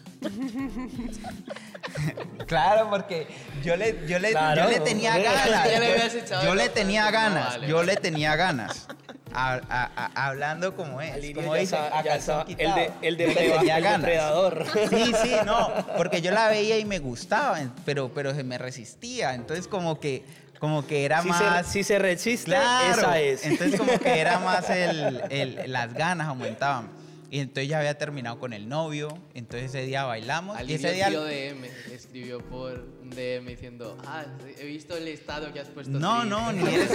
Claro, 2.46 2.90
porque 2.90 3.26
yo 3.62 3.76
le, 3.76 4.06
yo 4.06 4.18
le, 4.18 4.30
Claro, 4.30 4.62
yo 4.64 4.68
le 4.70 4.80
tenía 4.80 5.18
ganas. 5.18 5.46
Ya 5.46 5.78
le 5.80 5.86
yo- 5.86 5.92
habías 5.92 6.14
echado 6.14 6.44
yo 6.44 6.54
la 6.54 6.62
le 6.64 6.68
tenía 6.70 7.10
ganas, 7.10 7.48
vale. 7.50 7.68
yo 7.68 7.82
le 7.82 7.96
tenía 7.96 8.36
ganas. 8.36 8.86
A- 9.32 9.60
a- 9.68 9.90
a- 9.96 10.26
hablando 10.26 10.74
como 10.74 11.00
es, 11.00 11.12
Alirio 11.14 11.36
como 11.42 11.54
ya 11.54 11.60
dice, 11.60 11.76
sa- 11.76 11.86
a 11.98 12.02
ya 12.02 12.10
calzón 12.10 12.38
sa- 12.40 12.44
quitado. 12.46 12.76
el 12.78 12.84
de- 12.84 12.92
el 13.08 13.16
Yo 13.16 13.26
le 13.26 13.34
depreda- 13.34 13.58
tenía 13.60 13.76
el 13.76 13.84
ganas. 13.84 14.00
depredador. 14.00 14.66
Sí, 14.90 15.12
sí, 15.22 15.32
no, 15.46 15.72
porque 15.96 16.20
yo 16.20 16.32
la 16.32 16.48
veía 16.48 16.78
y 16.78 16.84
me 16.84 16.98
gustaba, 16.98 17.58
pero, 17.84 18.10
pero 18.12 18.34
se 18.34 18.42
me 18.42 18.58
resistía, 18.58 19.34
entonces 19.34 19.68
como 19.68 20.00
que, 20.00 20.24
como 20.58 20.84
que 20.84 21.04
era 21.04 21.22
Si 21.22 21.28
más... 21.28 21.64
se, 21.66 21.72
si 21.72 21.84
se 21.84 21.98
resiste, 22.00 22.50
Claro, 22.50 22.98
esa 22.98 23.20
es. 23.20 23.44
entonces 23.46 23.78
como 23.78 23.96
que 24.00 24.18
era 24.20 24.40
más 24.40 24.68
el, 24.68 25.22
el- 25.30 25.72
las 25.72 25.94
ganas 25.94 26.26
aumentaban. 26.26 26.88
Y 27.30 27.38
entonces 27.38 27.68
ya 27.68 27.78
había 27.78 27.96
terminado 27.96 28.40
con 28.40 28.52
el 28.52 28.68
novio, 28.68 29.16
entonces 29.34 29.70
ese 29.72 29.86
día 29.86 30.04
bailamos 30.04 30.60
y 30.68 30.74
ese 30.74 30.92
día... 30.92 31.10
DM 31.10 31.64
escribió 31.92 32.40
por 32.40 32.72
un 33.00 33.10
DM 33.10 33.46
diciendo, 33.46 33.96
ah, 34.04 34.24
he 34.58 34.64
visto 34.64 34.96
el 34.96 35.06
estado 35.06 35.52
que 35.52 35.60
has 35.60 35.68
puesto. 35.68 35.96
No, 35.96 36.22
triste". 36.22 36.28
no, 36.28 36.52
ni 36.52 36.74
eso. 36.74 36.94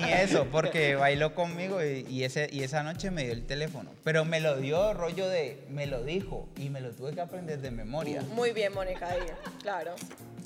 ni 0.00 0.12
eso, 0.12 0.46
porque 0.52 0.94
bailó 0.94 1.34
conmigo 1.34 1.82
y, 1.82 2.06
y 2.08 2.22
ese, 2.22 2.48
y 2.52 2.62
esa 2.62 2.84
noche 2.84 3.10
me 3.10 3.24
dio 3.24 3.32
el 3.32 3.44
teléfono. 3.44 3.90
Pero 4.04 4.24
me 4.24 4.38
lo 4.38 4.56
dio 4.56 4.94
rollo 4.94 5.28
de, 5.28 5.66
me 5.68 5.86
lo 5.86 6.04
dijo 6.04 6.48
y 6.56 6.70
me 6.70 6.80
lo 6.80 6.92
tuve 6.92 7.12
que 7.12 7.20
aprender 7.20 7.60
de 7.60 7.72
memoria. 7.72 8.22
Muy 8.34 8.52
bien, 8.52 8.72
Mónica, 8.72 9.08
ahí. 9.08 9.18
Claro. 9.62 9.94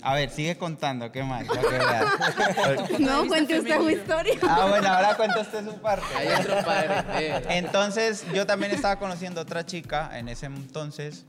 A 0.03 0.15
ver, 0.15 0.31
sigue 0.31 0.57
contando, 0.59 1.13
¿qué 1.13 1.23
más? 1.23 1.45
No, 2.99 3.27
cuente 3.29 3.61
usted 3.61 3.77
su 3.77 3.91
historia. 3.91 4.35
ah, 4.49 4.67
bueno, 4.69 4.89
ahora 4.89 5.17
cuenta 5.17 5.41
usted 5.41 5.65
su 5.65 5.75
parte. 5.81 6.07
Hay 6.17 6.29
otro 6.29 6.57
padre. 6.65 7.05
eh. 7.29 7.43
Entonces, 7.51 8.25
yo 8.35 8.45
también 8.47 8.73
estaba 8.73 8.99
conociendo 8.99 9.41
a 9.41 9.45
otra 9.45 9.65
chica 9.65 10.19
en 10.19 10.29
ese 10.29 10.47
entonces, 10.47 11.25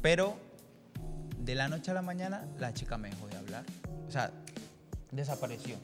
pero 0.00 0.38
de 1.38 1.54
la 1.54 1.68
noche 1.68 1.90
a 1.90 1.94
la 1.94 2.02
mañana 2.02 2.46
la 2.58 2.72
chica 2.72 2.96
me 2.96 3.10
dejó 3.10 3.26
de 3.28 3.36
hablar. 3.36 3.64
O 4.08 4.10
sea, 4.10 4.30
desapareció. 5.10 5.76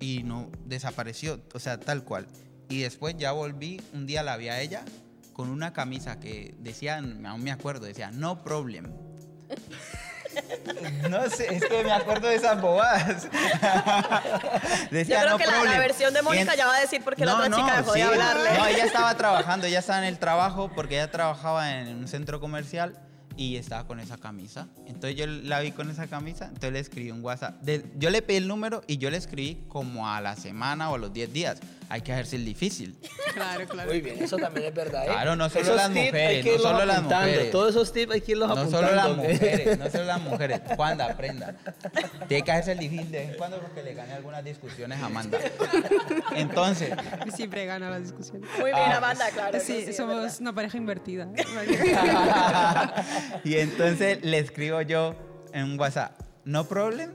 Y 0.00 0.22
no, 0.22 0.50
desapareció, 0.64 1.40
o 1.52 1.58
sea, 1.58 1.78
tal 1.78 2.02
cual. 2.04 2.26
Y 2.70 2.80
después 2.80 3.16
ya 3.18 3.32
volví, 3.32 3.82
un 3.92 4.06
día 4.06 4.22
la 4.22 4.36
vi 4.36 4.48
a 4.48 4.60
ella 4.60 4.84
con 5.34 5.50
una 5.50 5.72
camisa 5.72 6.18
que 6.18 6.54
decía, 6.58 6.96
aún 6.98 7.42
me 7.42 7.50
acuerdo, 7.52 7.84
decía, 7.86 8.10
no 8.10 8.42
problem. 8.42 8.90
No 11.08 11.28
sé, 11.30 11.54
es 11.54 11.64
que 11.64 11.82
me 11.84 11.92
acuerdo 11.92 12.28
de 12.28 12.34
esas 12.36 12.60
bobadas. 12.60 13.24
Yo 13.30 14.88
Decía, 14.90 15.20
creo 15.20 15.30
no 15.32 15.38
que 15.38 15.46
la, 15.46 15.52
la 15.52 15.58
problem". 15.60 15.78
versión 15.78 16.14
de 16.14 16.22
Mónica 16.22 16.52
en- 16.52 16.58
ya 16.58 16.66
va 16.66 16.76
a 16.76 16.80
decir 16.80 17.02
por 17.02 17.16
qué 17.16 17.24
la 17.24 17.34
otra 17.36 17.50
chica 17.50 17.76
dejó 17.78 17.92
de 17.92 17.98
sí. 18.00 18.06
hablarle. 18.06 18.50
No, 18.58 18.66
ella 18.66 18.84
estaba 18.84 19.14
trabajando, 19.16 19.66
ella 19.66 19.78
estaba 19.78 19.98
en 19.98 20.04
el 20.04 20.18
trabajo 20.18 20.70
porque 20.74 20.94
ella 20.96 21.10
trabajaba 21.10 21.78
en 21.78 21.96
un 21.96 22.08
centro 22.08 22.40
comercial 22.40 22.98
y 23.36 23.56
estaba 23.56 23.86
con 23.86 24.00
esa 24.00 24.18
camisa. 24.18 24.66
Entonces 24.86 25.16
yo 25.16 25.26
la 25.26 25.60
vi 25.60 25.72
con 25.72 25.90
esa 25.90 26.06
camisa, 26.08 26.46
entonces 26.46 26.72
le 26.72 26.80
escribí 26.80 27.10
un 27.10 27.24
WhatsApp. 27.24 27.60
De- 27.62 27.84
yo 27.96 28.10
le 28.10 28.20
pedí 28.22 28.36
el 28.38 28.48
número 28.48 28.82
y 28.86 28.98
yo 28.98 29.10
le 29.10 29.16
escribí 29.16 29.64
como 29.68 30.08
a 30.08 30.20
la 30.20 30.36
semana 30.36 30.90
o 30.90 30.96
a 30.96 30.98
los 30.98 31.12
10 31.12 31.32
días. 31.32 31.58
Hay 31.90 32.02
que 32.02 32.12
hacerse 32.12 32.36
el 32.36 32.44
difícil. 32.44 32.96
Claro, 33.32 33.66
claro. 33.66 33.90
Muy 33.90 34.00
bien, 34.00 34.22
eso 34.22 34.36
también 34.36 34.66
es 34.66 34.74
verdad. 34.74 35.04
¿eh? 35.04 35.08
Claro, 35.08 35.36
no 35.36 35.48
solo 35.48 35.64
Esos 35.64 35.76
las 35.76 35.88
mujeres, 35.90 36.44
no 36.44 36.58
solo 36.58 36.84
las 36.84 37.02
mujeres. 37.02 37.50
Todos 37.50 37.70
esos 37.70 37.92
tips 37.92 38.12
hay 38.12 38.20
que 38.20 38.32
irlos 38.32 38.48
No 38.48 38.54
apuntando. 38.54 38.86
solo 38.88 38.96
las 38.96 39.16
mujeres, 39.16 39.78
no 39.78 39.90
solo 39.90 40.04
las 40.04 40.20
mujeres. 40.20 40.60
Cuando 40.76 41.04
aprenda. 41.04 41.54
Tiene 42.28 42.44
que 42.44 42.52
hacerse 42.52 42.72
el 42.72 42.78
difícil 42.78 43.10
de 43.10 43.18
vez 43.20 43.28
en 43.30 43.36
cuando 43.36 43.58
porque 43.60 43.82
le 43.82 43.94
gane 43.94 44.12
algunas 44.12 44.44
discusiones 44.44 45.00
a 45.00 45.06
Amanda. 45.06 45.38
Entonces, 46.34 46.92
Siempre 47.34 47.66
gana 47.66 47.90
las 47.90 48.02
discusiones. 48.02 48.48
Muy 48.58 48.70
bien, 48.72 48.92
Amanda, 48.92 49.26
claro. 49.32 49.58
sí, 49.60 49.84
sí, 49.86 49.92
somos 49.92 50.40
una 50.40 50.54
pareja 50.54 50.76
invertida. 50.76 51.28
y 53.44 53.56
entonces 53.56 54.18
le 54.22 54.38
escribo 54.38 54.80
yo 54.82 55.14
en 55.52 55.64
un 55.64 55.80
WhatsApp, 55.80 56.20
no 56.44 56.64
problem. 56.66 57.12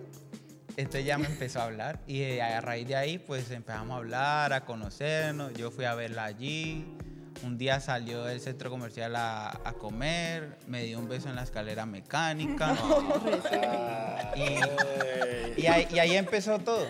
Entonces 0.76 1.06
ya 1.06 1.18
me 1.18 1.28
empezó 1.28 1.60
a 1.60 1.66
hablar 1.66 2.00
y 2.08 2.22
eh, 2.22 2.42
a 2.42 2.60
raíz 2.62 2.88
de 2.88 2.96
ahí 2.96 3.18
pues 3.20 3.52
empezamos 3.52 3.92
a 3.94 3.98
hablar, 3.98 4.54
a 4.54 4.66
conocernos. 4.66 5.54
Yo 5.54 5.70
fui 5.72 5.86
a 5.86 5.94
verla 5.96 6.26
allí. 6.26 6.86
Un 7.44 7.58
día 7.58 7.80
salió 7.82 8.24
del 8.24 8.40
centro 8.40 8.70
comercial 8.70 9.16
a, 9.18 9.50
a 9.50 9.74
comer, 9.74 10.58
me 10.68 10.84
dio 10.84 10.98
un 11.00 11.10
beso 11.10 11.28
en 11.30 11.36
la 11.36 11.44
escalera 11.44 11.86
mecánica. 11.86 12.76
y, 14.36 15.62
y 15.62 15.68
ahí, 15.68 15.88
y 15.94 16.00
ahí 16.00 16.16
empezó 16.16 16.58
todo. 16.60 16.88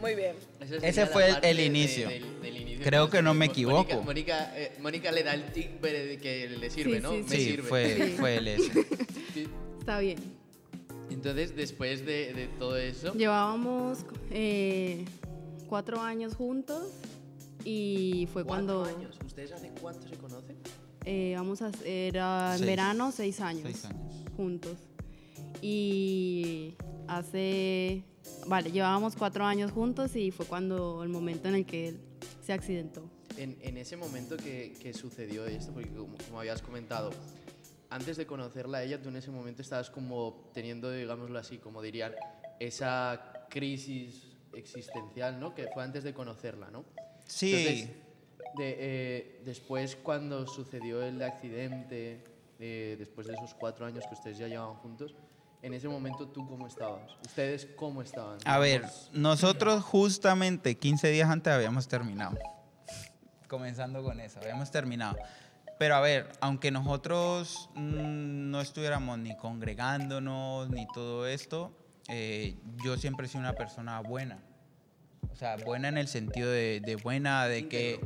Muy 0.00 0.14
bien. 0.14 0.34
Ese 0.82 1.06
fue 1.06 1.30
el- 1.42 1.60
inicio. 1.60 2.08
del- 2.08 2.40
del 2.40 2.56
inicio 2.56 2.84
Creo 2.84 3.10
que 3.10 3.20
no 3.20 3.34
me 3.34 3.44
equivoco. 3.46 4.00
Mónica, 4.02 4.50
eh, 4.56 4.72
Mónica 4.80 5.12
le 5.12 5.22
da 5.22 5.34
el 5.34 5.44
tic 5.52 5.80
que 5.80 6.48
le 6.58 6.70
sirve, 6.70 6.96
Sí, 6.96 7.02
¿no? 7.02 7.10
sí, 7.12 7.22
Me 7.28 7.28
Sí, 7.36 7.44
sirve. 7.44 7.68
fue, 7.68 7.94
Sí. 7.96 8.14
fue 8.18 8.36
el 8.38 8.48
ese. 8.48 8.86
Está 9.80 9.98
bien. 9.98 10.18
Entonces, 11.10 11.54
después 11.56 12.04
de, 12.06 12.32
de 12.34 12.46
todo 12.58 12.76
eso, 12.76 13.12
Llevábamos 13.14 13.98
eh, 14.30 15.04
cuatro 15.68 16.00
años 16.00 16.34
juntos 16.34 16.84
y 17.64 18.28
fue 18.32 18.44
Cuatro 18.44 18.82
cuando 18.82 18.84
años. 18.84 19.18
¿Ustedes 19.26 19.52
hace 19.52 19.70
cuánto 19.80 20.06
se 20.08 20.16
conocen? 20.16 20.56
eh, 21.04 21.34
vamos 21.36 21.62
a 21.62 21.66
hacer 21.68 22.16
en 22.16 22.22
Seis. 22.58 22.66
verano 22.66 23.10
seis 23.12 23.40
años, 23.40 23.62
Seis 23.64 23.84
años. 23.86 24.14
juntos. 24.36 24.76
Y 25.62 26.74
hace, 27.08 28.04
vale, 28.46 28.70
llevábamos 28.72 29.14
cuatro 29.16 29.44
años 29.44 29.72
juntos 29.72 30.14
y 30.16 30.30
fue 30.30 30.46
cuando 30.46 31.02
el 31.02 31.08
momento 31.08 31.48
en 31.48 31.54
el 31.56 31.66
que 31.66 31.88
él 31.88 32.00
se 32.44 32.52
accidentó. 32.52 33.02
En, 33.36 33.56
en 33.62 33.76
ese 33.78 33.96
momento 33.96 34.36
que, 34.36 34.74
que 34.80 34.92
sucedió 34.92 35.46
esto, 35.46 35.72
porque 35.72 35.88
como, 35.90 36.16
como 36.26 36.40
habías 36.40 36.60
comentado, 36.62 37.10
antes 37.90 38.16
de 38.16 38.26
conocerla 38.26 38.78
a 38.78 38.82
ella, 38.84 39.02
tú 39.02 39.08
en 39.08 39.16
ese 39.16 39.30
momento 39.30 39.62
estabas 39.62 39.90
como 39.90 40.50
teniendo, 40.54 40.90
digámoslo 40.90 41.38
así, 41.38 41.58
como 41.58 41.82
dirían, 41.82 42.14
esa 42.60 43.46
crisis 43.50 44.28
existencial, 44.52 45.38
¿no? 45.40 45.54
Que 45.54 45.68
fue 45.74 45.82
antes 45.82 46.04
de 46.04 46.14
conocerla, 46.14 46.70
¿no? 46.70 46.84
Sí, 47.26 47.54
Entonces, 47.54 47.88
de, 48.56 48.76
eh, 48.78 49.42
después 49.44 49.96
cuando 49.96 50.46
sucedió 50.46 51.02
el 51.02 51.20
accidente, 51.22 52.24
eh, 52.60 52.96
después 52.98 53.26
de 53.26 53.34
esos 53.34 53.54
cuatro 53.54 53.86
años 53.86 54.04
que 54.06 54.14
ustedes 54.14 54.38
ya 54.38 54.46
llevaban 54.46 54.76
juntos, 54.76 55.14
en 55.62 55.74
ese 55.74 55.88
momento 55.88 56.28
tú 56.28 56.46
cómo 56.48 56.66
estabas, 56.66 57.10
ustedes 57.26 57.66
cómo 57.76 58.02
estaban. 58.02 58.38
a 58.44 58.58
ver, 58.58 58.84
nosotros 59.12 59.82
justamente 59.82 60.76
15 60.76 61.08
días 61.10 61.28
antes 61.28 61.52
habíamos 61.52 61.86
terminado. 61.88 62.38
Comenzando 63.48 64.02
con 64.02 64.20
eso, 64.20 64.38
habíamos 64.40 64.70
terminado. 64.70 65.16
Pero 65.80 65.94
a 65.94 66.00
ver, 66.00 66.28
aunque 66.42 66.70
nosotros 66.70 67.70
mm, 67.74 68.50
no 68.50 68.60
estuviéramos 68.60 69.18
ni 69.18 69.34
congregándonos 69.34 70.68
ni 70.68 70.86
todo 70.88 71.26
esto, 71.26 71.74
eh, 72.08 72.54
yo 72.84 72.98
siempre 72.98 73.24
he 73.24 73.30
sido 73.30 73.40
una 73.40 73.54
persona 73.54 73.98
buena. 74.00 74.44
O 75.32 75.36
sea, 75.36 75.56
buena 75.56 75.88
en 75.88 75.96
el 75.96 76.06
sentido 76.06 76.50
de, 76.50 76.98
buena, 77.02 77.46
de 77.46 77.66
que 77.68 77.98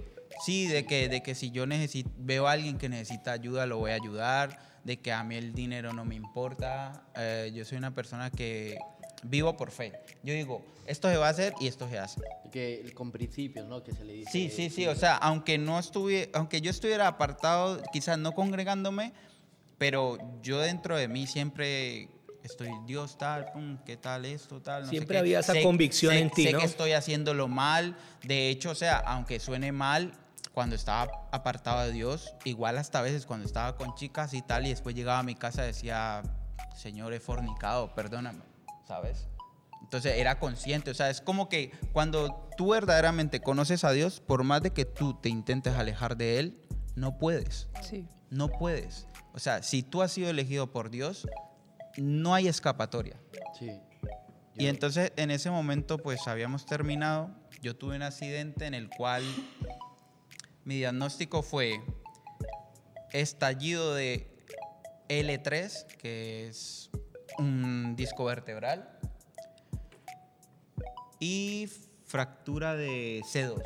sí, 0.45 0.69
de 0.69 0.87
que, 0.87 1.09
de 1.09 1.25
que 1.25 1.35
si 1.35 1.51
yo 1.51 1.67
necesito, 1.67 2.09
veo 2.17 2.47
a 2.47 2.53
alguien 2.53 2.79
que 2.79 2.89
necesita 2.89 3.33
ayuda, 3.33 3.67
lo 3.67 3.79
voy 3.79 3.91
a 3.91 3.95
ayudar, 3.95 4.57
de 4.85 5.01
que 5.01 5.13
a 5.13 5.25
mí 5.25 5.35
el 5.35 5.53
dinero 5.53 5.93
no 5.93 6.05
me 6.05 6.15
importa. 6.15 7.03
Eh, 7.17 7.51
yo 7.57 7.65
soy 7.65 7.79
una 7.79 7.93
persona 7.93 8.31
que 8.31 8.79
vivo 9.25 9.57
por 9.57 9.71
fe. 9.71 9.93
Yo 10.23 10.33
digo, 10.35 10.63
esto 10.87 11.09
se 11.11 11.17
va 11.17 11.27
a 11.27 11.31
hacer 11.31 11.55
y 11.61 11.67
esto 11.67 11.89
se 11.89 11.99
hace. 11.99 12.21
que 12.53 12.93
con 12.95 13.11
principios, 13.11 13.67
¿no? 13.67 13.83
Que 13.83 13.93
se 13.93 14.05
le 14.05 14.13
dice. 14.13 14.31
Sí, 14.31 14.49
sí, 14.49 14.71
sí. 14.71 14.87
O 14.87 14.95
sea, 14.95 15.17
aunque 15.17 15.59
no 15.59 15.79
estuve, 15.79 16.31
aunque 16.35 16.61
yo 16.61 16.71
estuviera 16.71 17.09
apartado, 17.09 17.83
quizás 17.93 18.17
no 18.19 18.33
congregándome, 18.33 19.13
pero 19.79 20.19
yo 20.43 20.61
dentro 20.61 20.97
de 20.97 21.09
mí 21.09 21.27
siempre 21.27 22.09
estoy, 22.45 22.69
Dios 22.87 23.19
tal, 23.19 23.51
pum, 23.53 23.79
qué 23.85 23.97
tal 23.97 24.25
esto, 24.25 24.61
tal. 24.61 24.83
no 24.83 24.87
sé 24.87 24.91
Siempre 24.91 25.15
qué. 25.15 25.19
había 25.19 25.41
esa 25.41 25.55
convicción 25.63 26.13
sé- 26.13 26.21
en 26.21 26.31
ti, 26.31 26.45
Sé 26.45 26.53
¿no? 26.53 26.59
que 26.61 26.65
estoy 26.67 26.93
haciéndolo 26.93 27.49
mal. 27.49 27.97
De 28.23 28.51
hecho, 28.51 28.71
o 28.71 28.75
sea, 28.75 28.99
aunque 28.99 29.41
suene 29.41 29.73
mal, 29.73 30.13
cuando 30.53 30.77
estaba 30.77 31.11
apartado 31.33 31.81
de 31.87 31.91
Dios, 31.91 32.35
igual 32.45 32.79
hasta 32.79 33.01
a 33.01 33.03
veces 33.03 33.27
cuando 33.27 33.47
estaba 33.47 33.77
con 33.77 33.95
chicas 33.97 34.33
y 34.35 34.43
tal, 34.43 34.67
y 34.67 34.69
después 34.71 34.95
llegaba 34.95 35.19
a 35.19 35.23
mi 35.25 35.35
casa 35.35 35.63
decía, 35.63 36.23
Señor, 36.77 37.13
he 37.15 37.19
fornicado, 37.19 37.93
perdóname, 37.97 38.43
¿sabes? 38.87 39.29
Entonces 39.83 40.15
era 40.17 40.39
consciente, 40.39 40.91
o 40.91 40.95
sea, 40.95 41.11
es 41.11 41.21
como 41.21 41.49
que 41.49 41.71
cuando 41.93 42.49
tú 42.57 42.71
verdaderamente 42.71 43.41
conoces 43.41 43.85
a 43.85 43.93
Dios, 43.93 44.21
por 44.21 44.43
más 44.43 44.63
de 44.63 44.73
que 44.73 44.85
tú 44.85 45.15
te 45.21 45.29
intentes 45.29 45.75
alejar 45.75 46.17
de 46.17 46.39
Él, 46.39 46.61
no 46.97 47.19
puedes, 47.19 47.69
Sí. 47.83 48.09
no 48.31 48.49
puedes. 48.49 49.07
O 49.35 49.39
sea, 49.39 49.63
si 49.63 49.83
tú 49.83 50.01
has 50.03 50.13
sido 50.13 50.31
elegido 50.31 50.71
por 50.73 50.91
Dios, 50.91 51.27
no 51.97 52.35
hay 52.35 52.49
escapatoria. 52.49 53.21
Sí. 53.59 53.81
Y 54.57 54.67
entonces 54.69 55.13
en 55.17 55.31
ese 55.31 55.51
momento 55.51 55.99
pues 55.99 56.27
habíamos 56.29 56.65
terminado, 56.65 57.31
yo 57.61 57.77
tuve 57.77 57.97
un 57.97 58.03
accidente 58.03 58.67
en 58.67 58.75
el 58.75 58.89
cual 58.89 59.23
mi 60.65 60.77
diagnóstico 60.77 61.43
fue 61.43 61.81
estallido 63.13 63.95
de 63.95 64.29
L3, 65.09 65.87
que 65.99 66.49
es 66.49 66.91
un 67.39 67.95
disco 67.97 68.25
vertebral, 68.25 68.99
y 71.21 71.69
fractura 72.07 72.75
de 72.75 73.23
C2. 73.25 73.63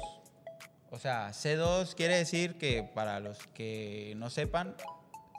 O 0.90 0.98
sea, 0.98 1.30
C2 1.32 1.94
quiere 1.94 2.16
decir 2.16 2.56
que 2.56 2.82
para 2.82 3.20
los 3.20 3.38
que 3.48 4.14
no 4.16 4.30
sepan, 4.30 4.74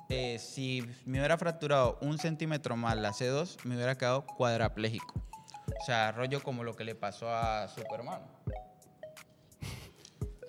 eh, 0.09 0.37
si 0.39 0.83
me 1.05 1.19
hubiera 1.19 1.37
fracturado 1.37 1.97
un 2.01 2.17
centímetro 2.19 2.75
más 2.75 2.97
la 2.97 3.11
C2, 3.13 3.57
me 3.63 3.75
hubiera 3.75 3.97
quedado 3.97 4.25
cuadraplégico. 4.25 5.13
O 5.81 5.85
sea, 5.85 6.11
rollo 6.11 6.43
como 6.43 6.63
lo 6.63 6.75
que 6.75 6.83
le 6.83 6.95
pasó 6.95 7.29
a 7.33 7.67
Superman. 7.67 8.21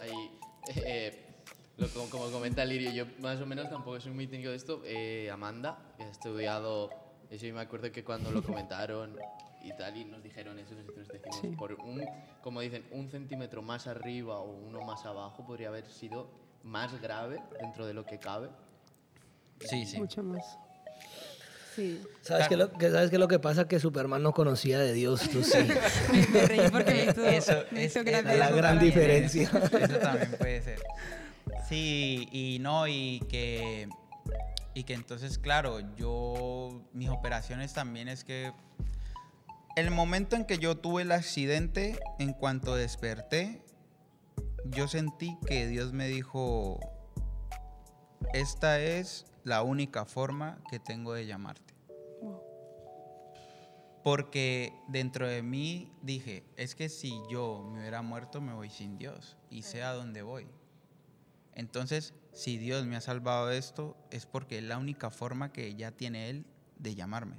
Ahí, 0.01 0.39
eh, 0.77 1.27
lo- 1.77 1.89
como, 2.11 2.31
comenta 2.31 2.65
Lirio, 2.65 2.91
yo 2.91 3.05
más 3.21 3.41
o 3.41 3.47
menos 3.47 3.69
tampoco 3.71 4.01
soy 4.01 4.13
muy 4.13 4.27
técnico 4.27 4.51
de 4.51 4.57
esto. 4.57 4.83
Eh, 4.85 5.31
Amanda, 5.31 5.79
que 5.97 6.05
ha 6.05 6.09
estudiado, 6.11 6.91
eso 7.31 7.47
y 7.47 7.53
me 7.53 7.61
acuerdo 7.61 7.91
que 7.93 8.03
cuando 8.05 8.31
lo 8.31 8.43
comentaron 8.43 9.17
y 9.63 9.73
tal, 9.77 9.97
y 9.97 10.05
nos 10.05 10.23
dijeron 10.23 10.59
eso, 10.59 10.75
nosotros 10.75 11.07
decimos, 11.09 11.39
Sí. 11.41 11.49
por 11.49 11.75
un, 11.75 12.03
como 12.43 12.61
dicen, 12.61 12.85
un 12.93 13.11
centímetro 13.11 13.63
más 13.63 13.87
arriba 13.87 14.39
o 14.39 14.51
uno 14.51 14.81
más 14.83 15.05
abajo 15.07 15.45
podría 15.47 15.69
haber 15.69 15.87
sido 15.91 16.29
más 16.65 17.01
grave 17.01 17.41
dentro 17.61 17.87
de 17.87 17.95
lo 17.95 18.05
que 18.05 18.19
cabe. 18.19 18.49
Sí, 19.61 19.85
sí. 19.87 19.99
Mucho 19.99 20.23
más. 20.23 20.59
Sí. 21.77 22.03
¿Sabes 22.23 22.49
qué, 22.49 22.57
lo, 22.57 22.73
que, 22.73 22.91
¿Sabes 22.91 23.11
qué 23.11 23.17
es 23.17 23.21
lo 23.21 23.29
que 23.29 23.39
pasa? 23.39 23.69
Que 23.69 23.79
Superman 23.79 24.23
no 24.23 24.33
conocía 24.33 24.79
de 24.81 24.93
Dios, 24.93 25.21
tú 25.31 25.43
sí. 25.45 25.59
Me, 26.13 26.27
me 26.27 26.47
reí 26.47 26.69
porque 26.71 26.93
me 26.93 27.05
hizo, 27.05 27.25
Eso 27.25 27.65
me 27.71 27.85
es, 27.85 27.91
hizo 27.97 28.01
es 28.01 28.25
la 28.25 28.47
eso 28.47 28.57
gran 28.57 28.75
también. 28.79 28.79
diferencia. 28.95 29.43
Eso 29.81 29.99
también 29.99 30.33
puede 30.39 30.63
ser. 30.63 30.81
Sí, 31.69 32.29
y 32.33 32.59
no, 32.61 32.89
y 32.89 33.21
que, 33.31 33.89
y 34.81 34.85
que 34.85 34.95
entonces, 34.95 35.37
claro, 35.37 35.81
yo, 35.97 36.81
mis 36.95 37.11
operaciones 37.11 37.75
también 37.75 38.09
es 38.09 38.25
que 38.25 38.51
el 39.77 39.91
momento 39.91 40.37
en 40.37 40.47
que 40.47 40.57
yo 40.57 40.79
tuve 40.79 41.03
el 41.03 41.13
accidente, 41.13 42.01
en 42.19 42.33
cuanto 42.33 42.75
desperté, 42.75 43.63
yo 44.65 44.89
sentí 44.89 45.37
que 45.47 45.67
Dios 45.67 45.93
me 45.93 46.09
dijo, 46.09 46.81
esta 48.33 48.81
es 48.81 49.27
la 49.45 49.63
única 49.63 50.07
forma 50.07 50.63
que 50.71 50.79
tengo 50.79 51.13
de 51.13 51.27
llamarte. 51.27 51.75
Porque 54.03 54.73
dentro 54.89 55.29
de 55.29 55.43
mí 55.43 55.93
dije, 56.01 56.43
es 56.57 56.75
que 56.75 56.89
si 56.89 57.21
yo 57.31 57.69
me 57.71 57.81
hubiera 57.81 58.01
muerto 58.01 58.41
me 58.41 58.55
voy 58.55 58.71
sin 58.71 58.97
Dios 58.97 59.37
y 59.51 59.61
sé 59.61 59.83
a 59.83 59.93
dónde 59.93 60.23
voy. 60.23 60.47
Entonces, 61.55 62.15
si 62.33 62.57
Dios 62.59 62.85
me 62.87 62.97
ha 62.97 63.01
salvado 63.01 63.47
de 63.49 63.59
esto, 63.59 63.97
es 64.11 64.27
porque 64.27 64.59
es 64.59 64.65
la 64.65 64.79
única 64.79 65.11
forma 65.11 65.53
que 65.53 65.75
ya 65.75 65.91
tiene 65.93 66.31
Él 66.31 66.45
de 66.79 66.95
llamarme. 66.95 67.37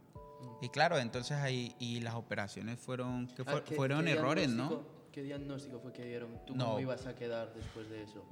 Y 0.61 0.69
claro, 0.69 0.97
entonces 0.99 1.37
ahí, 1.37 1.75
y 1.79 2.01
las 2.01 2.13
operaciones 2.15 2.79
fueron, 2.79 3.27
que 3.27 3.43
Ah, 3.47 3.63
¿qué- 3.65 3.75
fueron 3.75 4.05
qué 4.05 4.11
errores, 4.11 4.49
¿no? 4.49 4.83
¿Qué 5.11 5.23
diagnóstico 5.23 5.79
fue 5.79 5.91
que 5.91 6.05
dieron? 6.05 6.39
¿Tú 6.45 6.55
No. 6.55 6.65
cómo 6.65 6.79
ibas 6.79 7.05
a 7.07 7.15
quedar 7.15 7.53
después 7.53 7.89
de 7.89 8.03
eso? 8.03 8.23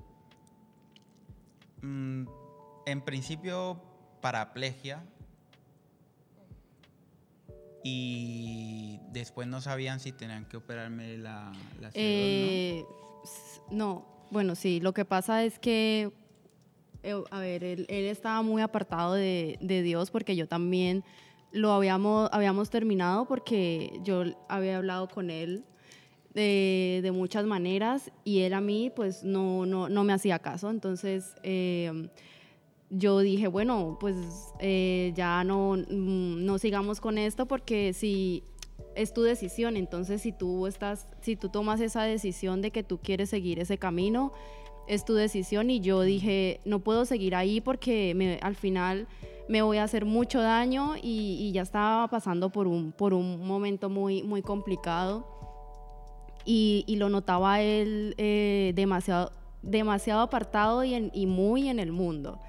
Mm, 1.82 2.26
en 2.86 3.02
principio, 3.02 3.82
paraplegia. 4.22 5.04
Y 7.84 9.00
después 9.12 9.48
no 9.48 9.62
sabían 9.62 10.00
si 10.00 10.12
tenían 10.12 10.46
que 10.46 10.58
operarme 10.58 11.18
la, 11.18 11.52
la 11.80 11.90
C2, 11.92 11.94
¿no? 11.96 12.02
Eh, 12.02 12.86
¿no? 13.72 14.06
bueno, 14.32 14.56
sí, 14.56 14.80
lo 14.82 14.94
que 14.94 15.06
pasa 15.06 15.44
es 15.44 15.60
que, 15.60 16.12
eh, 17.04 17.22
a 17.32 17.40
ver, 17.40 17.64
él, 17.64 17.86
él 17.90 18.06
estaba 18.06 18.42
muy 18.42 18.62
apartado 18.62 19.14
de, 19.14 19.58
de 19.62 19.82
Dios 19.82 20.12
porque 20.12 20.36
yo 20.36 20.48
también 20.48 21.04
lo 21.52 21.72
habíamos, 21.72 22.30
habíamos 22.32 22.70
terminado 22.70 23.26
porque 23.26 24.00
yo 24.04 24.24
había 24.48 24.78
hablado 24.78 25.08
con 25.08 25.30
él 25.30 25.64
de, 26.34 27.00
de 27.02 27.12
muchas 27.12 27.46
maneras 27.46 28.12
y 28.24 28.42
él 28.42 28.54
a 28.54 28.62
mí 28.62 28.92
pues 28.96 29.24
no, 29.24 29.66
no, 29.66 29.90
no 29.90 30.04
me 30.04 30.14
hacía 30.14 30.40
caso, 30.40 30.70
entonces... 30.70 31.36
eh, 31.44 32.10
yo 32.92 33.20
dije, 33.20 33.48
bueno, 33.48 33.98
pues 34.00 34.16
eh, 34.60 35.14
ya 35.16 35.44
no, 35.44 35.74
mm, 35.74 36.44
no 36.44 36.58
sigamos 36.58 37.00
con 37.00 37.20
esto 37.20 37.46
porque 37.46 37.94
si 37.94 38.44
es 38.96 39.14
tu 39.14 39.22
decisión, 39.22 39.78
entonces 39.78 40.24
si 40.24 40.32
tú 40.32 40.66
estás, 40.66 41.08
si 41.22 41.36
tú 41.36 41.50
tomas 41.50 41.82
esa 41.82 42.02
decisión 42.04 42.62
de 42.62 42.72
que 42.72 42.82
tú 42.82 42.98
quieres 42.98 43.30
seguir 43.30 43.60
ese 43.60 43.78
camino, 43.78 44.34
es 44.90 45.06
tu 45.06 45.14
decisión 45.14 45.70
y 45.70 45.80
yo 45.80 46.02
dije, 46.02 46.60
no 46.66 46.80
puedo 46.80 47.06
seguir 47.06 47.36
ahí 47.36 47.62
porque 47.62 48.14
me- 48.16 48.40
al 48.42 48.56
final 48.56 49.08
me 49.48 49.62
voy 49.62 49.78
a 49.78 49.84
hacer 49.84 50.04
mucho 50.06 50.42
daño 50.42 50.96
y, 51.02 51.38
y 51.40 51.52
ya 51.54 51.62
estaba 51.62 52.08
pasando 52.10 52.50
por 52.50 52.68
un, 52.68 52.92
por 52.92 53.14
un 53.14 53.46
momento 53.48 53.90
muy, 53.90 54.22
muy 54.24 54.42
complicado 54.42 55.26
y, 56.46 56.84
y 56.88 56.96
lo 56.98 57.10
notaba 57.10 57.62
él 57.62 58.16
eh, 58.18 58.74
demasiado, 58.76 59.32
demasiado 59.62 60.22
apartado 60.22 60.84
y, 60.84 60.94
en- 60.96 61.12
y 61.14 61.26
muy 61.26 61.70
en 61.70 61.80
el 61.80 61.92
mundo. 61.92 62.40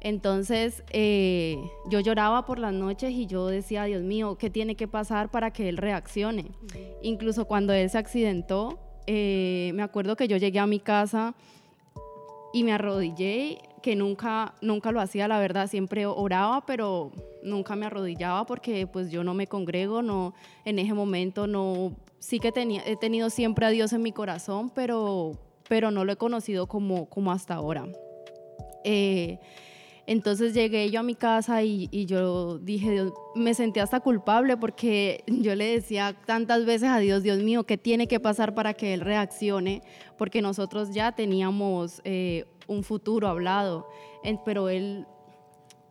Entonces 0.00 0.84
eh, 0.90 1.56
yo 1.88 2.00
lloraba 2.00 2.44
por 2.44 2.58
las 2.58 2.74
noches 2.74 3.12
y 3.12 3.26
yo 3.26 3.46
decía, 3.46 3.84
Dios 3.84 4.02
mío, 4.02 4.36
¿qué 4.38 4.50
tiene 4.50 4.74
que 4.74 4.86
pasar 4.86 5.30
para 5.30 5.50
que 5.50 5.68
él 5.68 5.78
reaccione? 5.78 6.46
Incluso 7.02 7.46
cuando 7.46 7.72
él 7.72 7.88
se 7.88 7.96
accidentó, 7.98 8.78
eh, 9.06 9.72
me 9.74 9.82
acuerdo 9.82 10.16
que 10.16 10.28
yo 10.28 10.36
llegué 10.36 10.58
a 10.58 10.66
mi 10.66 10.80
casa 10.80 11.34
y 12.52 12.64
me 12.64 12.72
arrodillé, 12.72 13.58
que 13.82 13.96
nunca, 13.96 14.54
nunca 14.62 14.92
lo 14.92 15.00
hacía, 15.00 15.28
la 15.28 15.38
verdad, 15.38 15.66
siempre 15.66 16.06
oraba, 16.06 16.64
pero 16.64 17.12
nunca 17.42 17.76
me 17.76 17.86
arrodillaba 17.86 18.46
porque 18.46 18.86
pues 18.86 19.10
yo 19.10 19.24
no 19.24 19.34
me 19.34 19.46
congrego, 19.46 20.02
no, 20.02 20.34
en 20.64 20.78
ese 20.78 20.94
momento 20.94 21.46
no, 21.46 21.92
sí 22.18 22.38
que 22.40 22.52
tenía, 22.52 22.82
he 22.86 22.96
tenido 22.96 23.28
siempre 23.28 23.66
a 23.66 23.70
Dios 23.70 23.92
en 23.92 24.02
mi 24.02 24.12
corazón, 24.12 24.70
pero, 24.70 25.32
pero 25.68 25.90
no 25.90 26.04
lo 26.04 26.12
he 26.12 26.16
conocido 26.16 26.66
como, 26.66 27.10
como 27.10 27.30
hasta 27.32 27.54
ahora. 27.54 27.86
Eh, 28.84 29.38
entonces 30.06 30.52
llegué 30.52 30.90
yo 30.90 31.00
a 31.00 31.02
mi 31.02 31.14
casa 31.14 31.62
y, 31.62 31.88
yo 32.06 32.58
dije, 32.58 32.90
Dios, 32.90 33.12
me 33.34 33.54
sentí 33.54 33.80
hasta 33.80 34.00
culpable 34.00 34.56
porque 34.56 35.24
yo 35.26 35.54
le 35.54 35.64
decía 35.66 36.14
tantas 36.26 36.66
veces 36.66 36.90
a 36.90 36.98
Dios, 36.98 37.22
Dios 37.22 37.38
mío, 37.38 37.64
¿qué 37.64 37.78
tiene 37.78 38.06
que 38.06 38.20
pasar 38.20 38.54
para 38.54 38.74
que 38.74 38.94
Él 38.94 39.00
reaccione? 39.00 39.82
Porque 40.18 40.42
nosotros 40.42 40.92
ya 40.92 41.12
teníamos 41.12 42.02
eh, 42.04 42.44
un 42.66 42.84
futuro 42.84 43.28
hablado, 43.28 43.88
pero 44.44 44.68
Él 44.68 45.06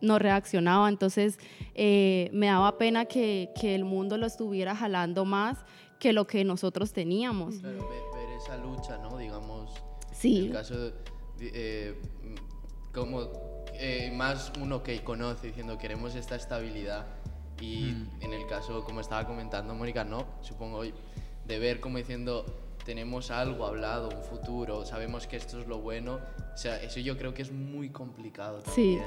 no 0.00 0.18
reaccionaba. 0.18 0.88
Entonces 0.88 1.38
eh, 1.74 2.30
me 2.32 2.46
daba 2.46 2.78
pena 2.78 3.06
que, 3.06 3.50
que, 3.60 3.74
el 3.74 3.84
mundo 3.84 4.16
lo 4.16 4.26
estuviera 4.26 4.76
jalando 4.76 5.24
más 5.24 5.58
que 5.98 6.12
lo 6.12 6.26
que 6.26 6.44
nosotros 6.44 6.92
teníamos. 6.92 7.56
Claro, 7.56 7.88
ver, 7.88 8.28
esa 8.36 8.56
lucha, 8.58 8.98
¿no? 8.98 9.16
Digamos, 9.18 9.72
sí. 10.12 10.38
en 10.38 10.44
el 10.46 10.52
caso 10.52 10.74
de, 10.78 10.92
eh, 11.40 11.94
como 12.92 13.63
eh, 13.86 14.10
más 14.10 14.50
uno 14.62 14.82
que 14.82 15.04
conoce 15.04 15.48
diciendo 15.48 15.76
queremos 15.76 16.14
esta 16.14 16.36
estabilidad 16.36 17.04
y 17.60 17.92
mm. 17.92 18.22
en 18.22 18.32
el 18.32 18.46
caso, 18.46 18.82
como 18.82 19.00
estaba 19.00 19.26
comentando 19.26 19.74
Mónica, 19.74 20.04
no, 20.04 20.24
supongo 20.40 20.82
de 20.82 21.58
ver 21.58 21.80
como 21.80 21.98
diciendo 21.98 22.46
tenemos 22.86 23.30
algo 23.30 23.66
hablado, 23.66 24.08
un 24.08 24.22
futuro, 24.22 24.86
sabemos 24.86 25.26
que 25.26 25.36
esto 25.36 25.60
es 25.60 25.66
lo 25.66 25.80
bueno, 25.80 26.18
o 26.54 26.56
sea, 26.56 26.82
eso 26.82 26.98
yo 27.00 27.18
creo 27.18 27.34
que 27.34 27.42
es 27.42 27.52
muy 27.52 27.90
complicado 27.90 28.60
también, 28.60 29.00
sí. 29.00 29.04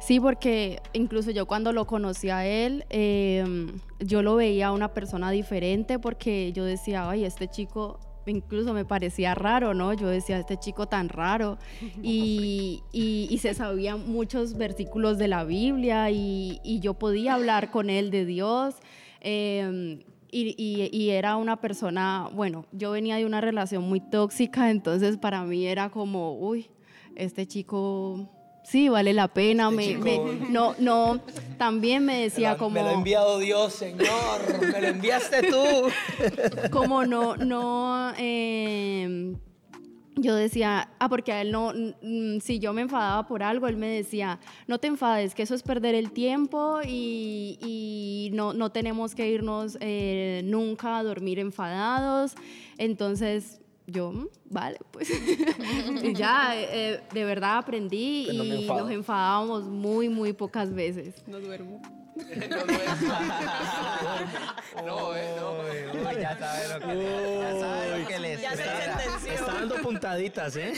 Sí, 0.00 0.20
porque 0.20 0.80
incluso 0.92 1.32
yo 1.32 1.46
cuando 1.46 1.72
lo 1.72 1.86
conocí 1.86 2.30
a 2.30 2.46
él, 2.46 2.84
em, 2.90 3.80
yo 3.98 4.22
lo 4.22 4.36
veía 4.36 4.70
una 4.70 4.92
persona 4.92 5.32
diferente 5.32 5.98
porque 5.98 6.52
yo 6.52 6.64
decía, 6.64 7.10
ay, 7.10 7.24
este 7.24 7.48
chico 7.48 7.98
incluso 8.26 8.72
me 8.74 8.84
parecía 8.84 9.34
raro, 9.34 9.74
¿no? 9.74 9.92
Yo 9.92 10.08
decía, 10.08 10.38
este 10.38 10.56
chico 10.56 10.86
tan 10.86 11.08
raro. 11.08 11.58
Y, 12.02 12.82
y, 12.92 13.38
se 13.38 13.54
sabían 13.54 14.08
muchos 14.08 14.56
versículos 14.56 15.18
de 15.18 15.28
la 15.28 15.44
Biblia 15.44 16.10
y, 16.10 16.60
y 16.62 16.80
yo 16.80 16.94
podía 16.94 17.34
hablar 17.34 17.70
con 17.70 17.90
él 17.90 18.10
de 18.10 18.24
Dios. 18.24 18.76
Em, 19.20 20.00
y, 20.30 20.54
y, 20.92 21.10
era 21.10 21.36
una 21.36 21.60
persona, 21.60 22.28
bueno, 22.32 22.66
yo 22.72 22.90
venía 22.90 23.16
de 23.16 23.24
una 23.24 23.40
relación 23.40 23.82
muy 23.82 24.00
tóxica, 24.00 24.70
entonces 24.70 25.16
para 25.16 25.44
mí 25.44 25.66
era 25.66 25.90
como, 25.90 26.38
uy, 26.38 26.68
este 27.14 27.46
chico 27.46 28.28
sí, 28.66 28.88
vale 28.88 29.12
la 29.12 29.28
pena. 29.28 29.70
Este 29.70 29.98
me, 29.98 30.18
no, 30.50 30.74
no, 30.78 31.20
también 31.58 32.04
me 32.04 32.22
decía 32.22 32.56
como... 32.56 32.70
Me 32.70 32.82
lo 32.82 32.88
ha 32.88 32.92
enviado 32.92 33.38
Dios, 33.38 33.72
Señor, 33.72 34.60
me 34.60 34.80
lo 34.80 34.86
enviaste 34.88 35.50
tú. 35.50 36.70
Como 36.70 37.04
no, 37.04 37.36
no... 37.36 38.12
Em, 38.18 39.36
yo 40.16 40.34
decía, 40.34 40.88
ah, 40.98 41.08
porque 41.10 41.32
a 41.32 41.42
él 41.42 41.52
no, 41.52 41.72
si 42.40 42.58
yo 42.58 42.72
me 42.72 42.80
enfadaba 42.80 43.26
por 43.26 43.42
algo, 43.42 43.68
él 43.68 43.76
me 43.76 43.88
decía, 43.88 44.40
no 44.66 44.78
te 44.78 44.86
enfades, 44.86 45.34
que 45.34 45.42
eso 45.42 45.54
es 45.54 45.62
perder 45.62 45.94
el 45.94 46.10
tiempo 46.10 46.80
y, 46.82 47.58
y 47.60 48.30
no, 48.32 48.54
no, 48.54 48.72
tenemos 48.72 49.14
que 49.14 49.28
irnos 49.28 49.76
eh, 49.80 50.40
nunca 50.44 50.98
a 50.98 51.02
dormir 51.02 51.38
enfadados. 51.38 52.34
Entonces, 52.78 53.60
yo, 53.86 54.10
mm, 54.10 54.28
vale, 54.46 54.78
pues 54.90 55.08
y 56.02 56.12
ya, 56.12 56.52
eh, 56.54 57.00
de 57.12 57.24
verdad 57.24 57.58
aprendí 57.58 58.28
y 58.30 58.66
nos 58.66 58.90
enfadábamos 58.90 59.64
muy, 59.64 60.08
muy 60.08 60.32
pocas 60.32 60.74
veces. 60.74 61.14
No 61.26 61.38
duermo. 61.38 61.80
no 62.16 62.24
duermo. 62.66 62.96
no, 64.84 65.16
eh, 65.16 65.36
no. 65.92 66.12
ya 66.12 66.36
sabe 66.38 66.68
lo 66.68 66.80
que, 66.80 67.38
ya 67.40 67.60
sabe 67.60 68.00
lo 68.00 68.08
que 68.08 68.18
les 68.18 68.40
está, 68.42 69.32
está 69.34 69.52
dando 69.52 69.76
puntaditas, 69.76 70.56
¿eh? 70.56 70.72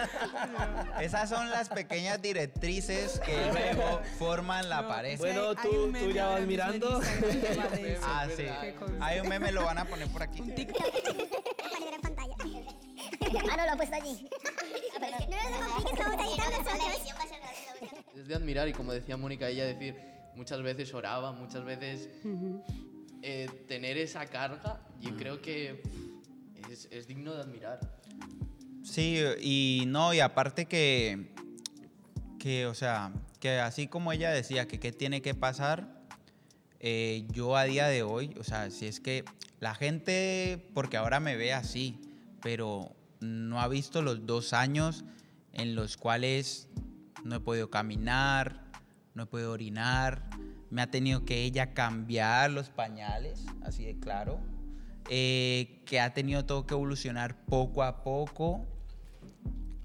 Esas 1.00 1.28
son 1.28 1.50
las 1.50 1.68
pequeñas 1.68 2.20
directrices 2.20 3.20
que 3.20 3.36
luego 3.52 4.00
forman 4.18 4.68
la 4.68 4.88
pareja. 4.88 5.18
Bueno, 5.18 5.54
tú, 5.54 5.92
tú 5.92 6.10
ya 6.10 6.28
vas 6.28 6.42
mirando. 6.46 7.00
ah, 8.02 8.26
sí. 8.34 8.46
Hay 9.00 9.20
un 9.20 9.28
meme, 9.28 9.52
lo 9.52 9.64
van 9.64 9.78
a 9.78 9.84
poner 9.84 10.08
por 10.08 10.22
aquí. 10.22 10.40
Un 10.40 10.54
TikTok. 10.54 10.84
Ah, 13.38 13.56
no, 13.56 13.64
lo 13.66 13.72
ha 13.72 13.76
puesto 13.76 13.94
allí. 13.94 14.28
Es 18.16 18.28
de 18.28 18.34
admirar 18.34 18.68
y 18.68 18.72
como 18.72 18.92
decía 18.92 19.16
Mónica, 19.16 19.48
ella 19.48 19.64
decir, 19.64 19.96
muchas 20.34 20.62
veces 20.62 20.92
oraba, 20.94 21.32
muchas 21.32 21.64
veces 21.64 22.08
eh, 23.22 23.48
tener 23.68 23.98
esa 23.98 24.26
carga, 24.26 24.80
yo 25.00 25.16
creo 25.16 25.42
que 25.42 25.82
es, 26.70 26.88
es 26.90 27.06
digno 27.06 27.34
de 27.34 27.42
admirar. 27.42 27.80
Sí, 28.82 29.20
y 29.40 29.84
no, 29.86 30.12
y 30.14 30.20
aparte 30.20 30.66
que, 30.66 31.32
que, 32.38 32.66
o 32.66 32.74
sea, 32.74 33.12
que 33.40 33.58
así 33.58 33.88
como 33.88 34.12
ella 34.12 34.30
decía 34.30 34.68
que 34.68 34.78
qué 34.78 34.92
tiene 34.92 35.22
que 35.22 35.34
pasar, 35.34 36.02
eh, 36.80 37.26
yo 37.30 37.56
a 37.56 37.64
día 37.64 37.88
de 37.88 38.02
hoy, 38.02 38.34
o 38.38 38.44
sea, 38.44 38.70
si 38.70 38.86
es 38.86 39.00
que 39.00 39.24
la 39.58 39.74
gente, 39.74 40.68
porque 40.74 40.98
ahora 40.98 41.18
me 41.18 41.34
ve 41.34 41.54
así, 41.54 41.98
pero 42.42 42.94
no 43.24 43.60
ha 43.60 43.68
visto 43.68 44.02
los 44.02 44.26
dos 44.26 44.52
años 44.52 45.04
en 45.52 45.74
los 45.74 45.96
cuales 45.96 46.68
no 47.24 47.36
he 47.36 47.40
podido 47.40 47.70
caminar, 47.70 48.64
no 49.14 49.24
he 49.24 49.26
podido 49.26 49.52
orinar, 49.52 50.22
me 50.70 50.82
ha 50.82 50.90
tenido 50.90 51.24
que 51.24 51.44
ella 51.44 51.72
cambiar 51.72 52.50
los 52.50 52.68
pañales, 52.68 53.44
así 53.62 53.84
de 53.84 53.98
claro, 53.98 54.40
eh, 55.08 55.82
que 55.86 56.00
ha 56.00 56.12
tenido 56.12 56.44
todo 56.44 56.66
que 56.66 56.74
evolucionar 56.74 57.44
poco 57.46 57.82
a 57.82 58.02
poco 58.02 58.66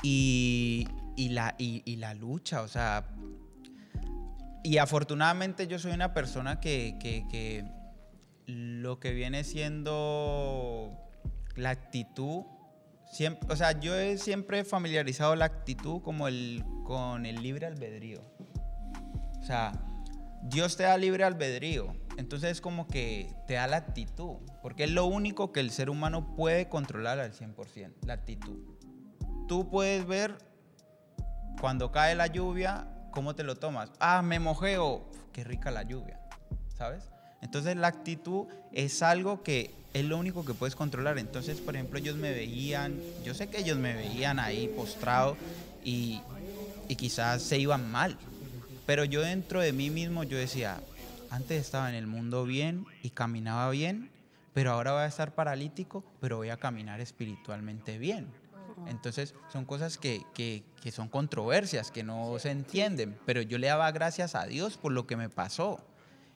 y, 0.01 0.87
la, 1.17 1.55
y, 1.57 1.95
la 1.97 2.13
lucha, 2.13 2.61
o 2.61 2.67
sea, 2.67 3.09
y 4.63 4.77
afortunadamente 4.77 5.67
yo 5.67 5.77
soy 5.77 5.91
una 5.91 6.13
persona 6.13 6.59
que, 6.59 6.97
que 6.99 7.65
lo 8.47 8.99
que 8.99 9.13
viene 9.13 9.43
siendo 9.43 10.97
la 11.55 11.69
actitud 11.69 12.43
Siempre, 13.09 13.51
o 13.51 13.55
sea, 13.55 13.79
yo 13.79 13.95
he 13.95 14.17
siempre 14.17 14.63
familiarizado 14.63 15.35
la 15.35 15.45
actitud 15.45 16.01
como 16.01 16.27
el, 16.27 16.63
con 16.83 17.25
el 17.25 17.41
libre 17.41 17.65
albedrío. 17.65 18.21
O 19.39 19.43
sea, 19.43 19.71
Dios 20.43 20.77
te 20.77 20.83
da 20.83 20.97
libre 20.97 21.23
albedrío. 21.23 21.95
Entonces 22.17 22.51
es 22.51 22.61
como 22.61 22.87
que 22.87 23.33
te 23.47 23.55
da 23.55 23.67
la 23.67 23.77
actitud. 23.77 24.37
Porque 24.61 24.83
es 24.83 24.91
lo 24.91 25.05
único 25.05 25.51
que 25.51 25.59
el 25.59 25.71
ser 25.71 25.89
humano 25.89 26.35
puede 26.35 26.69
controlar 26.69 27.19
al 27.19 27.33
100%, 27.33 27.93
la 28.05 28.13
actitud. 28.13 28.59
Tú 29.47 29.69
puedes 29.69 30.05
ver 30.05 30.37
cuando 31.59 31.91
cae 31.91 32.15
la 32.15 32.27
lluvia, 32.27 32.87
cómo 33.11 33.35
te 33.35 33.43
lo 33.43 33.55
tomas. 33.55 33.91
Ah, 33.99 34.21
me 34.21 34.39
mojeo. 34.39 35.09
Qué 35.33 35.43
rica 35.43 35.71
la 35.71 35.83
lluvia. 35.83 36.19
¿Sabes? 36.67 37.09
Entonces 37.41 37.75
la 37.75 37.87
actitud 37.87 38.45
es 38.71 39.01
algo 39.01 39.43
que 39.43 39.71
es 39.93 40.05
lo 40.05 40.17
único 40.17 40.45
que 40.45 40.53
puedes 40.53 40.75
controlar. 40.75 41.17
Entonces, 41.17 41.59
por 41.59 41.75
ejemplo, 41.75 41.99
ellos 41.99 42.15
me 42.15 42.31
veían, 42.31 42.99
yo 43.23 43.33
sé 43.33 43.47
que 43.47 43.59
ellos 43.59 43.77
me 43.77 43.93
veían 43.93 44.39
ahí 44.39 44.67
postrado 44.67 45.37
y, 45.83 46.21
y 46.87 46.95
quizás 46.95 47.41
se 47.41 47.57
iban 47.57 47.89
mal. 47.91 48.17
Pero 48.85 49.03
yo 49.05 49.21
dentro 49.21 49.61
de 49.61 49.73
mí 49.73 49.89
mismo 49.89 50.23
yo 50.23 50.37
decía, 50.37 50.81
antes 51.29 51.61
estaba 51.61 51.89
en 51.89 51.95
el 51.95 52.07
mundo 52.07 52.43
bien 52.43 52.85
y 53.03 53.11
caminaba 53.11 53.69
bien, 53.69 54.09
pero 54.53 54.71
ahora 54.71 54.93
voy 54.93 55.01
a 55.01 55.05
estar 55.05 55.35
paralítico, 55.35 56.03
pero 56.19 56.37
voy 56.37 56.49
a 56.49 56.57
caminar 56.57 56.99
espiritualmente 56.99 57.97
bien. 57.97 58.27
Entonces 58.87 59.35
son 59.51 59.65
cosas 59.65 59.97
que, 59.97 60.23
que, 60.33 60.63
que, 60.81 60.91
son 60.91 61.09
controversias, 61.09 61.91
que 61.91 62.03
no 62.03 62.39
se 62.39 62.49
entienden, 62.49 63.17
pero 63.25 63.41
yo 63.41 63.57
le 63.57 63.67
daba 63.67 63.91
gracias 63.91 64.35
a 64.35 64.45
Dios 64.45 64.77
por 64.77 64.91
lo 64.91 65.05
que 65.05 65.17
me 65.17 65.29
pasó. 65.29 65.83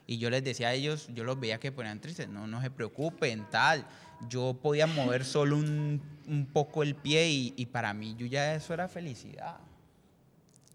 Y 0.05 0.17
yo 0.17 0.29
les 0.29 0.43
decía 0.43 0.69
a 0.69 0.73
ellos, 0.73 1.07
yo 1.13 1.23
los 1.23 1.39
veía 1.39 1.59
que 1.59 1.71
ponían 1.71 2.01
tristes, 2.01 2.27
no, 2.27 2.45
no 2.47 2.61
se 2.61 2.69
preocupen, 2.69 3.45
tal. 3.49 3.85
Yo 4.27 4.57
podía 4.61 4.85
mover 4.85 5.23
solo 5.25 5.55
un, 5.55 6.01
un 6.27 6.45
poco 6.45 6.83
el 6.83 6.95
pie 6.95 7.29
y, 7.29 7.53
y, 7.55 7.65
para 7.67 7.93
mí 7.93 8.15
yo 8.17 8.25
ya 8.25 8.55
eso 8.55 8.73
era 8.73 8.87
felicidad. 8.87 9.57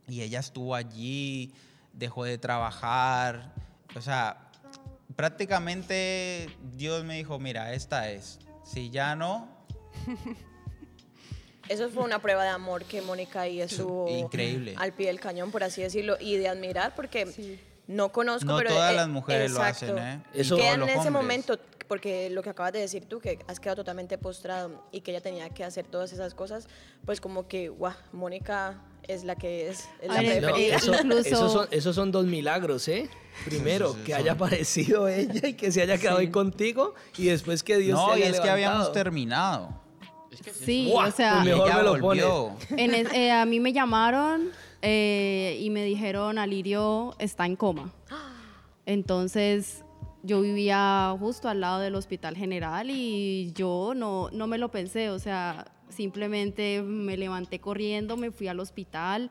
Y 0.07 0.23
ella 0.23 0.41
estuvo 0.41 0.75
allí, 0.75 1.53
dejó 1.93 2.25
de 2.25 2.39
trabajar, 2.39 3.53
o 3.95 4.01
sea, 4.01 4.51
prácticamente 5.17 6.49
Dios 6.77 7.05
me 7.05 7.17
dijo, 7.17 7.39
mira, 7.39 7.75
esta 7.75 8.11
es, 8.11 8.39
si 8.65 8.91
ya 8.91 9.17
no... 9.17 9.49
Eso 11.69 11.91
fue 11.91 12.03
una 12.03 12.19
prueba 12.19 12.45
de 12.45 12.49
amor 12.49 12.85
que 12.87 13.03
Mónica 13.03 13.47
y 13.47 13.61
estuvo 13.61 14.09
Increíble. 14.09 14.75
al 14.79 14.95
pie 14.95 15.09
del 15.09 15.21
cañón, 15.21 15.51
por 15.51 15.63
así 15.63 15.83
decirlo, 15.83 16.17
y 16.19 16.37
de 16.37 16.49
admirar, 16.49 16.95
porque 16.95 17.61
no 17.89 18.13
conozco, 18.13 18.47
no 18.53 18.59
pero... 18.59 18.71
todas 18.71 18.95
las 18.95 19.09
mujeres 19.09 19.51
lo 19.51 19.63
hacen, 19.63 19.99
¿eh? 19.99 20.23
Eso, 20.33 20.57
en 20.59 20.83
ese 20.89 21.11
momento, 21.11 21.59
porque 21.89 22.29
lo 22.31 22.43
que 22.43 22.51
acabas 22.51 22.73
de 22.75 22.81
decir 22.81 23.07
tú, 23.07 23.19
que 23.19 23.39
has 23.49 23.59
quedado 23.59 23.77
totalmente 23.77 24.17
postrado 24.19 24.85
y 24.93 25.01
que 25.01 25.11
ella 25.11 25.21
tenía 25.23 25.49
que 25.51 25.65
hacer 25.65 25.87
todas 25.87 26.13
esas 26.13 26.35
cosas, 26.35 26.69
pues 27.05 27.21
como 27.21 27.49
que, 27.49 27.69
guau, 27.71 27.95
Mónica 28.13 28.81
es 29.09 29.25
la 29.25 29.37
que 29.37 29.69
es, 29.71 29.89
es 30.03 30.09
la 30.09 30.21
No, 30.21 30.29
preferida. 30.29 30.77
eso- 30.77 30.93
Incluso- 31.03 31.21
esos, 31.29 31.53
son, 31.53 31.69
esos 31.71 31.97
son 31.97 32.13
dos 32.13 32.27
milagros, 32.27 32.87
¿eh? 32.89 33.09
Primero, 33.47 33.93
Sí, 33.93 33.99
sí, 34.01 34.05
que 34.05 34.15
haya 34.15 34.33
aparecido 34.33 35.09
ella 35.09 35.49
y 35.49 35.55
que 35.55 35.73
se 35.73 35.81
haya 35.81 35.97
quedado 35.97 36.19
ahí 36.19 36.31
contigo 36.31 36.95
y 37.17 37.27
después 37.27 37.63
que 37.63 37.79
Dios 37.79 37.99
no, 37.99 38.13
te 38.13 38.19
y 38.19 38.23
haya 38.25 38.33
es 38.33 38.41
que 38.41 38.51
habíamos 38.51 38.93
terminado. 38.93 39.81
Es 40.31 40.43
que 40.43 40.51
es 40.51 40.57
Sí, 40.59 40.91
Buah, 40.93 41.07
o 41.09 41.11
sea, 41.11 41.35
pues 41.37 41.47
Y 41.47 41.49
Mejor 41.53 41.67
ella 41.69 41.77
me 41.79 41.83
lo 41.85 41.99
volvió. 42.01 42.57
en 42.71 42.95
es- 42.95 43.13
eh, 43.15 43.31
a 43.33 43.47
mí 43.47 43.61
me 43.61 43.73
llamaron 43.73 44.51
eh, 44.83 45.59
y 45.61 45.71
me 45.71 45.85
dijeron, 45.85 46.39
Alirio 46.39 47.15
está 47.19 47.47
en 47.47 47.57
coma. 47.57 47.93
Entonces 48.87 49.85
yo 50.23 50.41
vivía 50.41 51.15
justo 51.19 51.49
al 51.49 51.61
lado 51.61 51.81
del 51.81 51.95
Hospital 51.95 52.37
General 52.37 52.89
y 52.91 53.53
yo 53.55 53.93
no, 53.95 54.31
no 54.33 54.47
me 54.47 54.59
lo 54.59 54.71
pensé, 54.71 55.11
o 55.11 55.19
sea, 55.19 55.67
simplemente 55.89 56.83
me 56.83 57.17
levanté 57.17 57.61
corriendo, 57.61 58.17
me 58.17 58.31
fui 58.31 58.49
al 58.49 58.61
hospital 58.61 59.31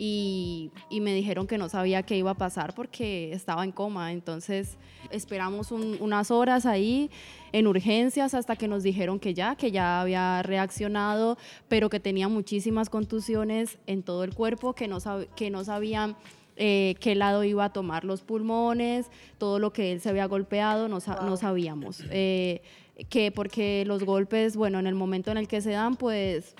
y, 0.00 0.70
y 0.88 1.00
me 1.00 1.12
dijeron 1.12 1.46
que 1.48 1.58
no 1.58 1.68
sabía 1.68 2.04
qué 2.04 2.16
iba 2.16 2.30
a 2.30 2.34
pasar 2.34 2.72
porque 2.74 3.32
estaba 3.32 3.64
en 3.64 3.72
coma. 3.72 4.12
Entonces 4.12 4.78
esperamos 5.10 5.72
un- 5.72 5.96
unas 6.00 6.30
horas 6.30 6.64
ahí 6.64 7.10
en 7.52 7.66
urgencias 7.66 8.32
hasta 8.32 8.54
que 8.56 8.68
nos 8.68 8.82
dijeron 8.84 9.18
que 9.18 9.34
ya, 9.34 9.56
que 9.56 9.70
ya 9.72 10.00
había 10.00 10.42
reaccionado, 10.42 11.36
pero 11.68 11.90
que 11.90 11.98
tenía 12.00 12.28
muchísimas 12.28 12.88
contusiones 12.90 13.78
en 13.86 14.02
todo 14.04 14.22
el 14.24 14.34
cuerpo, 14.34 14.72
que 14.72 14.86
no, 14.88 15.00
sab- 15.00 15.26
que 15.34 15.50
no 15.50 15.64
sabían 15.64 16.16
eh, 16.56 16.94
qué 17.00 17.14
lado 17.14 17.44
iba 17.44 17.64
a 17.64 17.72
tomar 17.72 18.04
los 18.04 18.22
pulmones, 18.22 19.06
todo 19.38 19.58
lo 19.58 19.72
que 19.72 19.92
él 19.92 20.00
se 20.00 20.08
había 20.10 20.26
golpeado, 20.26 20.88
no, 20.88 21.00
sa- 21.00 21.20
no 21.24 21.36
sabíamos. 21.36 22.02
Eh, 22.10 22.62
que 23.10 23.30
porque 23.30 23.84
los 23.86 24.02
golpes, 24.04 24.56
bueno, 24.56 24.78
en 24.80 24.86
el 24.88 24.94
momento 24.96 25.30
en 25.30 25.38
el 25.38 25.46
que 25.48 25.60
se 25.60 25.70
dan, 25.70 25.96
pues 25.96 26.54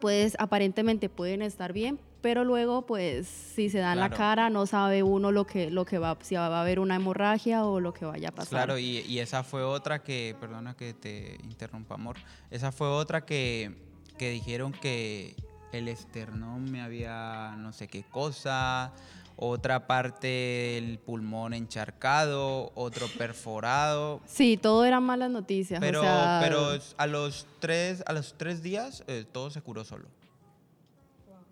pues 0.00 0.36
aparentemente 0.38 1.08
pueden 1.08 1.40
estar 1.42 1.72
bien, 1.72 1.98
pero 2.26 2.42
luego 2.42 2.82
pues 2.86 3.28
si 3.28 3.70
se 3.70 3.78
dan 3.78 4.00
la 4.00 4.08
Claro. 4.08 4.16
cara 4.18 4.50
no 4.50 4.66
sabe 4.66 5.04
uno 5.04 5.30
lo 5.30 5.46
que 5.46 5.70
lo 5.70 5.84
que 5.84 5.98
va 5.98 6.18
si 6.22 6.34
va 6.34 6.48
a 6.48 6.60
haber 6.60 6.80
una 6.80 6.96
hemorragia 6.96 7.64
o 7.64 7.78
lo 7.78 7.94
que 7.94 8.04
vaya 8.04 8.30
a 8.30 8.32
pasar. 8.32 8.48
Claro, 8.64 8.78
y, 8.80 8.98
y 9.02 9.20
esa 9.20 9.44
fue 9.44 9.62
otra 9.62 10.02
que, 10.02 10.34
perdona 10.40 10.74
que 10.74 10.92
te 10.92 11.38
interrumpa, 11.44 11.94
amor, 11.94 12.16
esa 12.50 12.72
fue 12.72 12.88
otra 12.88 13.24
que, 13.24 13.76
que 14.18 14.30
dijeron 14.30 14.72
que 14.72 15.36
el 15.70 15.86
esternón 15.86 16.68
me 16.68 16.80
había 16.82 17.54
no 17.58 17.72
sé 17.72 17.86
qué 17.86 18.02
cosa, 18.02 18.92
otra 19.36 19.86
parte 19.86 20.26
del 20.26 20.98
pulmón 20.98 21.54
encharcado, 21.54 22.72
otro 22.74 23.06
perforado, 23.16 24.20
Sí, 24.26 24.56
todo 24.56 24.84
eran 24.84 25.04
malas 25.04 25.30
noticias. 25.30 25.78
o 25.78 25.80
pero, 25.80 26.00
sea, 26.02 26.40
pero 26.42 26.70
a 26.96 27.06
los 27.06 27.46
tres, 27.60 28.02
a 28.04 28.12
los 28.12 28.34
tres 28.36 28.64
días 28.64 29.04
eh, 29.06 29.24
todo 29.30 29.50
se 29.50 29.62
curó 29.62 29.84
solo. 29.84 30.08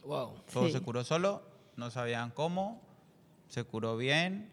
Wow. 0.05 0.35
Todo 0.53 0.67
Sí. 0.67 0.73
se 0.73 0.81
curó 0.81 1.05
solo, 1.05 1.43
no 1.77 1.91
sabían 1.91 2.31
cómo, 2.31 2.81
se 3.49 3.65
curó 3.65 3.97
bien. 3.97 4.51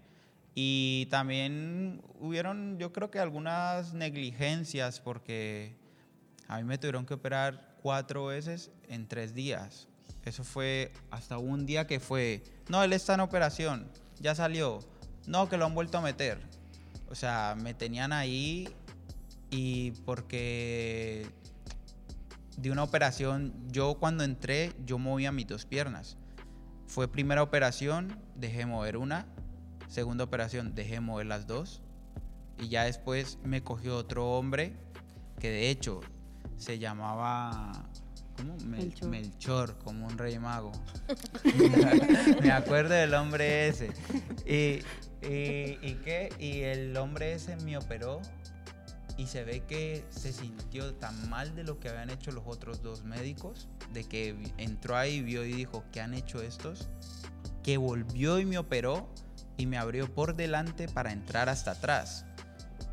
Y 0.54 1.08
también 1.10 2.02
hubieron, 2.20 2.78
yo 2.78 2.92
creo 2.92 3.10
que 3.10 3.20
algunas 3.20 3.94
negligencias, 3.94 5.00
porque 5.00 5.76
a 6.48 6.58
mí 6.58 6.64
me 6.64 6.78
tuvieron 6.78 7.06
que 7.06 7.14
operar 7.14 7.76
cuatro 7.82 8.26
veces 8.26 8.70
en 8.90 9.08
tres 9.08 9.34
días. 9.34 9.88
Eso 10.26 10.44
fue 10.44 10.92
hasta 11.10 11.38
un 11.38 11.66
día 11.66 11.88
que 11.88 12.00
fue, 12.00 12.44
no, 12.68 12.84
él 12.84 12.94
está 12.94 13.14
en 13.14 13.22
operación, 13.22 13.88
ya 14.20 14.36
salió, 14.36 14.80
no, 15.26 15.48
que 15.50 15.58
lo 15.58 15.66
han 15.66 15.74
vuelto 15.74 15.98
a 15.98 16.02
meter. 16.02 16.38
O 17.10 17.16
sea, 17.16 17.56
me 17.60 17.74
tenían 17.74 18.12
ahí 18.14 18.70
y 19.50 19.92
porque 20.06 21.26
de 22.58 22.72
una 22.72 22.84
operación, 22.84 23.54
yo 23.70 23.96
cuando 23.96 24.24
entré, 24.24 24.74
yo 24.86 24.98
movía 24.98 25.32
mis 25.32 25.48
dos 25.48 25.66
piernas. 25.66 26.18
Fue 26.88 27.08
primera 27.08 27.42
operación, 27.44 28.18
dejé 28.36 28.66
mover 28.66 28.98
una. 28.98 29.26
Segunda 29.88 30.24
operación, 30.24 30.76
dejé 30.76 31.00
mover 31.00 31.26
las 31.28 31.48
dos. 31.48 31.82
Y 32.60 32.68
ya 32.70 32.84
después 32.84 33.38
me 33.44 33.64
cogió 33.64 33.96
otro 33.98 34.32
hombre 34.38 34.74
que 35.40 35.50
de 35.50 35.70
hecho 35.70 36.02
se 36.58 36.78
llamaba 36.78 37.72
¿cómo? 38.38 38.56
Mel- 38.58 38.68
Melchor. 38.86 39.10
Melchor, 39.10 39.78
como 39.80 40.06
un 40.08 40.18
rey 40.18 40.38
mago. 40.38 40.72
me 42.42 42.52
acuerdo 42.52 42.94
del 42.94 43.14
hombre 43.14 43.68
ese. 43.70 43.92
Y, 44.46 44.84
y, 45.26 45.78
¿y 45.82 46.00
qué? 46.04 46.30
Y 46.40 46.62
el 46.62 46.96
hombre 46.98 47.34
ese 47.34 47.56
me 47.58 47.78
operó 47.78 48.22
y 49.17 49.28
se 49.28 49.43
ve 49.43 49.63
que 49.67 50.06
se 50.10 50.34
sintió 50.34 50.93
tan 50.95 51.30
mal 51.30 51.56
de 51.56 51.63
lo 51.63 51.80
que 51.80 51.89
habían 51.89 52.10
hecho 52.10 52.32
los 52.32 52.43
otros 52.45 52.82
dos 52.82 53.04
médicos, 53.04 53.67
de 53.93 54.04
que 54.04 54.36
entró 54.58 54.97
ahí, 54.97 55.21
vio 55.21 55.45
y 55.45 55.54
dijo, 55.54 55.84
¿qué 55.91 56.02
han 56.02 56.13
hecho 56.13 56.41
estos? 56.41 56.89
Que 57.63 57.78
volvió 57.78 58.39
y 58.39 58.45
me 58.45 58.58
operó 58.58 59.10
y 59.58 59.65
me 59.65 59.78
abrió 59.78 60.12
por 60.13 60.36
delante 60.36 60.88
para 60.88 61.12
entrar 61.12 61.50
hasta 61.50 61.71
atrás, 61.71 62.26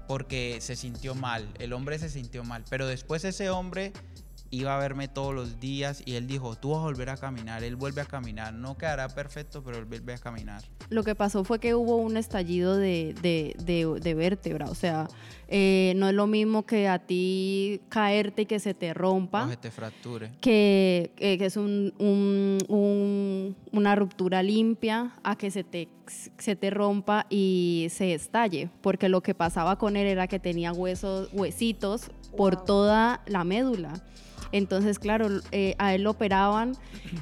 porque 0.07 0.59
se 0.61 0.77
sintió 0.77 1.15
mal, 1.15 1.49
el 1.59 1.73
hombre 1.73 1.99
se 1.99 2.11
sintió 2.11 2.45
mal, 2.45 2.65
pero 2.69 2.87
después 2.87 3.25
ese 3.25 3.51
hombre 3.51 3.93
iba 4.51 4.75
a 4.75 4.79
verme 4.79 5.09
todos 5.09 5.35
los 5.35 5.61
días 5.61 6.03
y 6.05 6.15
él 6.15 6.27
dijo, 6.27 6.57
tú 6.57 6.71
vas 6.71 6.79
a 6.79 6.83
volver 6.83 7.11
a 7.11 7.17
caminar, 7.17 7.65
él 7.65 7.77
vuelve 7.77 8.01
a 8.01 8.07
caminar, 8.07 8.55
no 8.55 8.77
quedará 8.77 9.09
perfecto, 9.09 9.63
pero 9.63 9.79
él 9.79 9.85
vuelve 9.85 10.15
a 10.15 10.19
caminar. 10.19 10.63
Lo 10.91 11.03
que 11.05 11.15
pasó 11.15 11.45
fue 11.45 11.59
que 11.59 11.75
hubo 11.75 11.97
un 11.97 12.17
estallido 12.17 12.77
de, 12.77 13.15
de, 13.21 13.55
de- 13.65 14.01
de 14.01 14.15
vértebra, 14.15 14.67
o 14.71 14.75
sea, 14.75 15.07
eh, 15.49 15.93
no 15.97 16.09
es 16.09 16.15
lo 16.15 16.27
mismo 16.27 16.65
que 16.65 16.89
a 16.89 16.99
ti 16.99 17.81
caerte 17.91 18.43
y 18.43 18.47
que 18.47 18.59
se 18.59 18.73
te 18.73 18.95
rompa. 18.95 19.45
O 19.45 19.49
que 19.51 19.57
te 19.59 19.71
fracture. 19.71 20.31
que, 20.41 21.11
eh, 21.19 21.37
que 21.37 21.45
es 21.47 21.57
un- 21.59 21.93
un- 21.99 22.59
un- 22.69 23.57
una 23.73 23.95
ruptura 23.97 24.43
limpia 24.43 25.13
a 25.23 25.37
que 25.37 25.51
se 25.51 25.63
te, 25.63 25.89
se 26.39 26.57
te 26.57 26.71
rompa 26.71 27.27
y 27.29 27.89
se 27.91 28.15
estalle, 28.15 28.71
porque 28.81 29.11
lo 29.11 29.23
que 29.23 29.35
pasaba 29.35 29.77
con 29.77 29.97
él 29.97 30.07
era 30.07 30.27
que 30.27 30.39
tenía 30.39 30.73
huesos, 30.73 31.29
huesitos 31.35 32.11
por 32.37 32.57
Wow. 32.57 32.65
toda 32.65 33.21
la 33.27 33.45
médula. 33.45 33.93
Entonces, 34.53 34.99
claro, 34.99 35.29
eh, 35.53 35.75
a 35.79 35.95
él 35.95 36.03
lo 36.05 36.13
operaban 36.13 36.73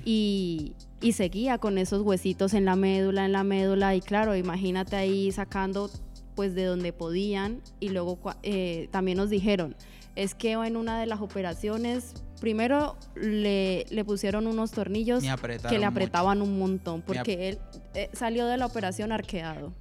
y, 0.04 0.74
y 1.00 1.12
seguía 1.12 1.58
con 1.58 1.78
esos 1.78 2.02
huesitos 2.02 2.54
en 2.54 2.64
la 2.64 2.76
médula, 2.76 3.24
en 3.24 3.32
la 3.32 3.44
médula, 3.44 3.94
y 3.94 4.00
claro, 4.00 4.34
imagínate 4.34 4.96
ahí 4.96 5.30
sacando 5.32 5.90
pues 6.34 6.54
de 6.54 6.64
donde 6.64 6.92
podían 6.92 7.62
y 7.80 7.88
luego 7.88 8.18
eh, 8.42 8.88
también 8.90 9.16
nos 9.16 9.30
dijeron, 9.30 9.74
es 10.16 10.34
que 10.34 10.52
en 10.52 10.76
una 10.76 11.00
de 11.00 11.06
las 11.06 11.20
operaciones, 11.20 12.14
primero 12.40 12.96
le, 13.14 13.86
le 13.90 14.04
pusieron 14.04 14.46
unos 14.46 14.70
tornillos 14.70 15.22
que 15.22 15.28
le 15.70 15.78
mucho. 15.78 15.86
apretaban 15.86 16.42
un 16.42 16.58
montón, 16.58 17.02
porque 17.02 17.48
él 17.48 17.58
eh, 17.94 18.10
salió 18.12 18.46
de 18.46 18.56
la 18.56 18.66
operación 18.66 19.12
arqueado. 19.12 19.72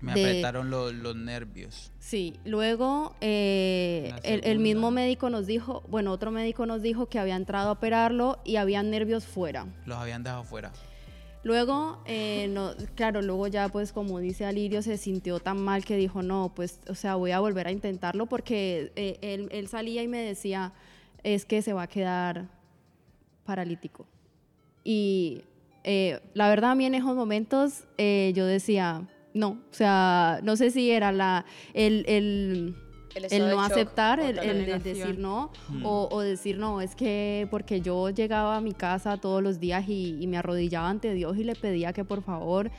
Me 0.00 0.14
de- 0.14 0.22
apretaron 0.22 0.70
lo- 0.70 0.92
los 0.92 1.16
nervios. 1.16 1.92
Sí, 1.98 2.38
luego 2.44 3.16
eh, 3.20 4.12
el, 4.22 4.58
mismo 4.60 4.90
médico 4.90 5.28
nos 5.30 5.46
dijo, 5.46 5.82
bueno, 5.88 6.12
otro 6.12 6.30
médico 6.30 6.66
nos 6.66 6.82
dijo 6.82 7.06
que 7.06 7.18
había 7.18 7.36
entrado 7.36 7.70
a 7.70 7.72
operarlo 7.72 8.38
y 8.44 8.56
habían 8.56 8.90
nervios 8.90 9.26
fuera. 9.26 9.66
Los 9.86 9.98
habían 9.98 10.22
dejado 10.22 10.44
fuera. 10.44 10.72
Luego, 11.44 12.02
eh, 12.04 12.48
no, 12.50 12.72
claro, 12.94 13.22
luego 13.22 13.46
ya 13.46 13.68
pues 13.68 13.92
como 13.92 14.18
dice 14.18 14.44
Alirio, 14.44 14.82
se 14.82 14.98
sintió 14.98 15.38
tan 15.40 15.60
mal 15.62 15.84
que 15.84 15.96
dijo, 15.96 16.22
no, 16.22 16.52
pues, 16.54 16.80
o 16.88 16.94
sea, 16.94 17.14
voy 17.14 17.30
a 17.30 17.40
volver 17.40 17.66
a 17.68 17.72
intentarlo 17.72 18.26
porque 18.26 18.92
eh, 18.96 19.18
él, 19.22 19.48
él 19.52 19.68
salía 19.68 20.02
y 20.02 20.08
me 20.08 20.18
decía, 20.18 20.72
es 21.22 21.44
que 21.44 21.62
se 21.62 21.72
va 21.72 21.82
a 21.82 21.86
quedar 21.86 22.48
paralítico. 23.44 24.06
Y 24.84 25.42
eh, 25.84 26.20
la 26.34 26.48
verdad 26.48 26.72
a 26.72 26.74
mí 26.74 26.86
en 26.86 26.94
esos 26.94 27.14
momentos 27.14 27.84
eh, 27.98 28.32
yo 28.34 28.44
decía, 28.44 29.08
no, 29.34 29.48
o 29.50 29.74
sea, 29.74 30.40
no 30.42 30.56
sé 30.56 30.70
si 30.70 30.90
era 30.90 31.12
la, 31.12 31.44
el, 31.74 32.04
el, 32.08 32.76
El 33.30 33.50
no 33.50 33.62
aceptar, 33.62 34.20
el, 34.20 34.82
decir 34.82 35.18
no, 35.18 35.50
Mm. 35.68 35.84
o, 35.86 36.08
o 36.10 36.20
decir 36.20 36.58
no, 36.58 36.80
es 36.80 36.94
que 36.94 37.46
porque 37.50 37.80
yo 37.80 38.10
llegaba 38.10 38.56
a 38.56 38.60
mi 38.60 38.72
casa 38.72 39.16
todos 39.16 39.42
los 39.42 39.58
días 39.60 39.88
y, 39.88 40.16
y 40.20 40.26
me 40.26 40.36
arrodillaba 40.38 40.88
ante 40.88 41.12
Dios 41.14 41.36
y 41.36 41.44
le 41.44 41.54
pedía 41.54 41.92
que 41.92 42.04
por 42.04 42.22
favor 42.22 42.70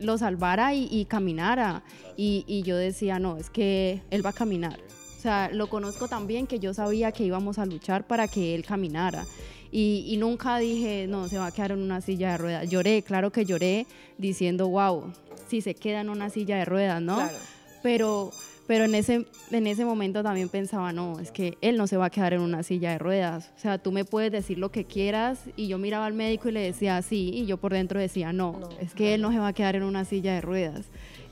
lo 0.00 0.16
salvara 0.16 0.74
y, 0.74 0.88
y 0.90 1.06
caminara. 1.06 1.82
Y, 2.16 2.44
y 2.46 2.62
yo 2.62 2.76
decía, 2.76 3.18
no, 3.18 3.36
es 3.36 3.50
que 3.50 4.02
él 4.10 4.24
va 4.24 4.30
a 4.30 4.34
caminar. 4.34 4.78
O 5.16 5.20
sea, 5.20 5.50
lo 5.52 5.68
conozco 5.68 6.06
tan 6.06 6.28
bien 6.28 6.46
que 6.46 6.60
yo 6.60 6.72
sabía 6.72 7.10
que 7.10 7.24
íbamos 7.24 7.58
a 7.58 7.66
luchar 7.66 8.06
para 8.06 8.28
que 8.28 8.54
él 8.54 8.64
caminara. 8.64 9.24
Y, 9.70 10.04
y 10.08 10.16
nunca 10.16 10.58
dije, 10.58 11.06
no, 11.08 11.28
se 11.28 11.38
va 11.38 11.46
a 11.46 11.52
quedar 11.52 11.72
en 11.72 11.80
una 11.80 12.00
silla 12.00 12.32
de 12.32 12.38
ruedas. 12.38 12.70
Lloré, 12.70 13.02
claro 13.02 13.30
que 13.30 13.44
lloré, 13.44 13.86
diciendo, 14.16 14.68
wow, 14.68 15.12
si 15.48 15.60
se 15.60 15.74
queda 15.74 16.00
en 16.00 16.08
una 16.08 16.30
silla 16.30 16.56
de 16.56 16.64
ruedas, 16.64 17.02
¿no? 17.02 17.16
Claro. 17.16 17.38
Pero, 17.82 18.32
pero 18.66 18.84
en, 18.84 18.94
ese, 18.94 19.26
en 19.50 19.66
ese 19.66 19.84
momento 19.84 20.22
también 20.22 20.48
pensaba, 20.48 20.92
no, 20.92 21.20
es 21.20 21.30
que 21.30 21.58
él 21.60 21.76
no 21.76 21.86
se 21.86 21.96
va 21.96 22.06
a 22.06 22.10
quedar 22.10 22.34
en 22.34 22.40
una 22.40 22.62
silla 22.62 22.92
de 22.92 22.98
ruedas. 22.98 23.50
O 23.56 23.60
sea, 23.60 23.78
tú 23.78 23.92
me 23.92 24.04
puedes 24.04 24.32
decir 24.32 24.58
lo 24.58 24.70
que 24.70 24.84
quieras. 24.84 25.40
Y 25.56 25.68
yo 25.68 25.78
miraba 25.78 26.06
al 26.06 26.14
médico 26.14 26.48
y 26.48 26.52
le 26.52 26.60
decía 26.60 27.00
sí, 27.02 27.30
y 27.32 27.46
yo 27.46 27.56
por 27.58 27.72
dentro 27.72 28.00
decía, 28.00 28.32
no, 28.32 28.58
No, 28.58 28.68
es 28.80 28.94
que 28.94 29.14
él 29.14 29.22
no 29.22 29.30
se 29.32 29.38
va 29.38 29.48
a 29.48 29.52
quedar 29.52 29.76
en 29.76 29.82
una 29.82 30.04
silla 30.04 30.34
de 30.34 30.40
ruedas. 30.40 30.86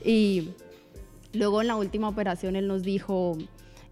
Y 0.05 0.49
Luego 1.33 1.61
en 1.61 1.67
la 1.67 1.75
última 1.75 2.09
operación 2.09 2.55
él 2.55 2.67
nos 2.67 2.83
dijo, 2.83 3.37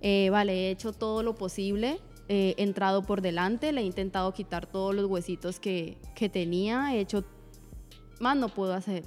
eh, 0.01 0.29
vale, 0.31 0.53
he 0.53 0.71
hecho 0.71 0.93
todo 0.93 1.21
lo 1.21 1.35
posible, 1.35 1.99
he 2.27 2.55
entrado 2.57 3.03
por 3.03 3.21
delante, 3.21 3.71
le 3.71 3.81
he 3.81 3.83
intentado 3.85 4.33
quitar 4.33 4.65
todos 4.65 4.95
los 4.95 5.05
huesitos 5.05 5.59
que, 5.59 5.97
que 6.15 6.27
tenía, 6.29 6.95
he 6.95 6.99
hecho, 6.99 7.23
más 8.19 8.35
no 8.37 8.49
puedo 8.49 8.73
hacer. 8.73 9.03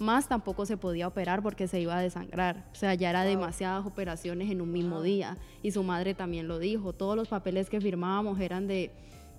Más 0.00 0.28
tampoco 0.28 0.64
se 0.64 0.76
podía 0.76 1.08
operar 1.08 1.42
porque 1.42 1.66
se 1.66 1.80
iba 1.80 1.96
a 1.96 2.00
desangrar. 2.00 2.68
O 2.70 2.74
sea, 2.76 2.94
ya 2.94 3.10
era 3.10 3.24
demasiadas 3.24 3.84
operaciones 3.84 4.48
en 4.48 4.60
un 4.60 4.70
mismo 4.70 5.02
día. 5.02 5.36
Y 5.60 5.72
su 5.72 5.82
madre 5.82 6.14
también 6.14 6.46
lo 6.46 6.60
dijo. 6.60 6.92
Todos 6.92 7.16
los 7.16 7.26
papeles 7.26 7.68
que 7.68 7.80
firmábamos 7.80 8.38
eran 8.38 8.68
de... 8.68 8.92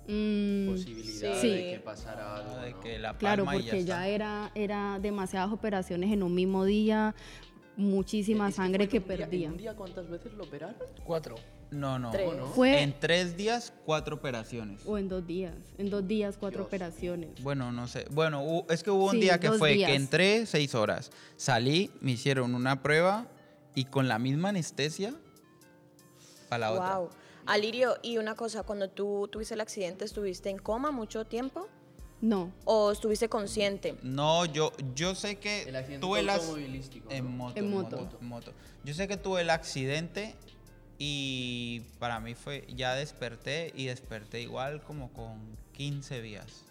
mm, 0.06 0.70
Posibilidad 0.70 1.40
Sí. 1.40 1.48
de 1.48 1.70
que 1.72 1.80
pasara 1.82 2.36
algo. 2.36 2.56
De 2.56 2.72
¿no? 2.72 2.80
que 2.80 2.98
la 2.98 3.14
Claro, 3.16 3.46
palma 3.46 3.58
y 3.58 3.62
porque 3.64 3.84
ya, 3.84 3.94
está. 4.06 4.08
era, 4.08 4.50
era 4.54 4.98
demasiadas 5.00 5.50
operaciones 5.50 6.12
en 6.12 6.22
un 6.22 6.34
mismo 6.34 6.66
día, 6.66 7.14
muchísima 7.80 8.48
Es 8.48 8.54
que 8.54 8.56
sangre 8.56 8.88
que 8.88 8.98
día- 9.00 9.06
perdía. 9.06 9.46
¿En 9.46 9.52
un 9.52 9.58
día 9.58 9.74
cuántas 9.74 10.08
veces 10.08 10.32
lo 10.34 10.44
operaron? 10.44 10.76
Cuatro. 11.04 11.34
No, 11.70 11.98
no. 11.98 12.10
Tres. 12.10 12.32
¿no? 12.36 12.46
Fue 12.48 12.82
En 12.82 12.98
tres 12.98 13.36
días, 13.36 13.72
cuatro 13.84 14.16
operaciones. 14.16 14.82
o 14.86 14.98
en 14.98 15.08
dos 15.08 15.26
días, 15.26 15.54
en 15.78 15.88
dos 15.88 16.06
días 16.06 16.36
cuatro 16.36 16.58
Dios. 16.60 16.66
operaciones. 16.66 17.42
Bueno, 17.42 17.70
no 17.72 17.86
sé. 17.88 18.06
Bueno, 18.10 18.64
es 18.68 18.82
que 18.82 18.90
hubo 18.90 19.06
un 19.06 19.12
Sí, 19.12 19.20
día 19.20 19.38
que 19.38 19.52
fue 19.52 19.74
días. 19.74 19.90
que 19.90 19.96
entré 19.96 20.46
seis 20.46 20.74
horas. 20.74 21.10
Salí, 21.36 21.90
me 22.00 22.10
hicieron 22.12 22.54
una 22.54 22.82
prueba 22.82 23.28
y 23.74 23.84
con 23.84 24.08
la 24.08 24.18
misma 24.18 24.48
anestesia 24.48 25.14
para 26.48 26.58
la 26.58 26.72
otra. 26.72 26.98
Wow. 26.98 27.10
Alirio, 27.46 27.96
y 28.02 28.18
una 28.18 28.34
cosa, 28.34 28.62
cuando 28.64 28.90
tú 28.90 29.28
tuviste 29.30 29.54
el 29.54 29.60
accidente, 29.60 30.04
¿estuviste 30.04 30.50
en 30.50 30.58
coma 30.58 30.90
mucho 30.90 31.24
tiempo? 31.24 31.68
No, 32.20 32.52
¿O 32.64 32.92
estuviste 32.92 33.28
consciente? 33.28 33.96
No, 34.02 34.44
yo, 34.44 34.72
yo 34.94 35.14
sé 35.14 35.36
que 35.36 35.62
El 35.62 35.76
accidente 35.76 36.06
tuve 36.06 36.22
las 36.22 36.40
automovilístico. 36.40 37.08
¿no? 37.08 37.16
en 37.16 37.36
moto, 37.36 37.58
En 37.58 37.70
moto. 37.70 37.96
moto, 37.96 38.18
en 38.20 38.26
moto. 38.28 38.52
Yo 38.84 38.94
sé 38.94 39.08
que 39.08 39.16
tuve 39.16 39.40
el 39.40 39.50
accidente 39.50 40.34
y 40.98 41.80
para 41.98 42.20
mí 42.20 42.34
fue 42.34 42.66
ya 42.68 42.94
desperté 42.94 43.72
y 43.74 43.86
desperté 43.86 44.42
igual 44.42 44.82
como 44.82 45.10
con 45.12 45.56
15 45.72 46.20
vías. 46.20 46.64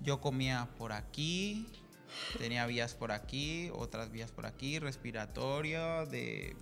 Yo 0.00 0.20
comía 0.20 0.68
por 0.78 0.92
aquí, 0.92 1.66
tenía 2.38 2.66
vías 2.66 2.94
por 2.94 3.10
aquí, 3.10 3.70
otras 3.74 4.12
vías 4.12 4.30
por 4.30 4.46
aquí, 4.46 4.78
respiratoria, 4.78 6.04
de, 6.06 6.56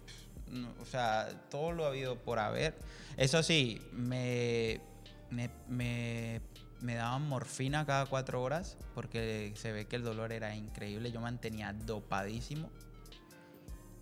no, 0.51 0.73
o 0.81 0.87
sea, 0.87 1.29
todo 1.51 1.73
lo 1.73 1.85
ha 1.85 1.89
habido 1.89 2.17
por 2.17 2.39
haber. 2.39 2.75
Eso 3.17 3.43
sí, 3.43 3.81
me, 3.93 4.81
me, 5.31 5.51
me, 5.69 6.41
me 6.81 6.95
daban 6.95 7.29
morfina 7.29 7.87
cada 7.87 8.07
cuatro 8.07 8.43
horas 8.43 8.77
porque 8.95 9.53
se 9.57 9.73
ve 9.73 9.87
que 9.87 9.97
el 9.97 10.03
dolor 10.03 10.33
era 10.33 10.55
increíble. 10.55 11.13
Yo 11.13 11.21
mantenía 11.21 11.73
dopadísimo. 11.73 12.71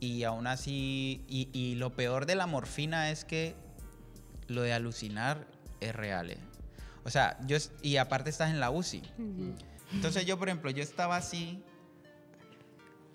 Y 0.01 0.25
aún 0.25 0.49
así, 0.49 1.25
y, 1.29 1.49
y 1.53 1.77
lo 1.77 1.95
peor 1.95 2.27
de 2.27 2.35
la 2.35 2.47
morfina 2.47 3.11
es 3.11 3.25
que 3.25 3.55
lo 4.49 4.63
de 4.63 4.73
alucinar 4.73 5.47
es 5.81 5.95
real. 5.95 6.31
¿eh? 6.31 6.39
O 7.05 7.11
sea, 7.11 7.39
yo, 7.47 7.57
y 7.83 7.97
aparte 7.97 8.31
estás 8.31 8.51
en 8.51 8.61
la 8.61 8.71
UCI. 8.71 9.03
Entonces 9.93 10.25
yo, 10.25 10.39
por 10.39 10.49
ejemplo, 10.49 10.71
yo 10.71 10.83
estaba 10.83 11.17
así, 11.17 11.63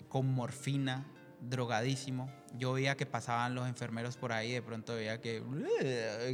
con 0.08 0.32
morfina, 0.32 1.06
drogadísimo. 1.40 2.30
Yo 2.56 2.72
veía 2.72 2.96
que 2.96 3.06
pasaban 3.06 3.54
los 3.54 3.68
enfermeros 3.68 4.16
por 4.16 4.32
ahí, 4.32 4.52
de 4.52 4.62
pronto 4.62 4.94
veía 4.94 5.20
que, 5.20 5.42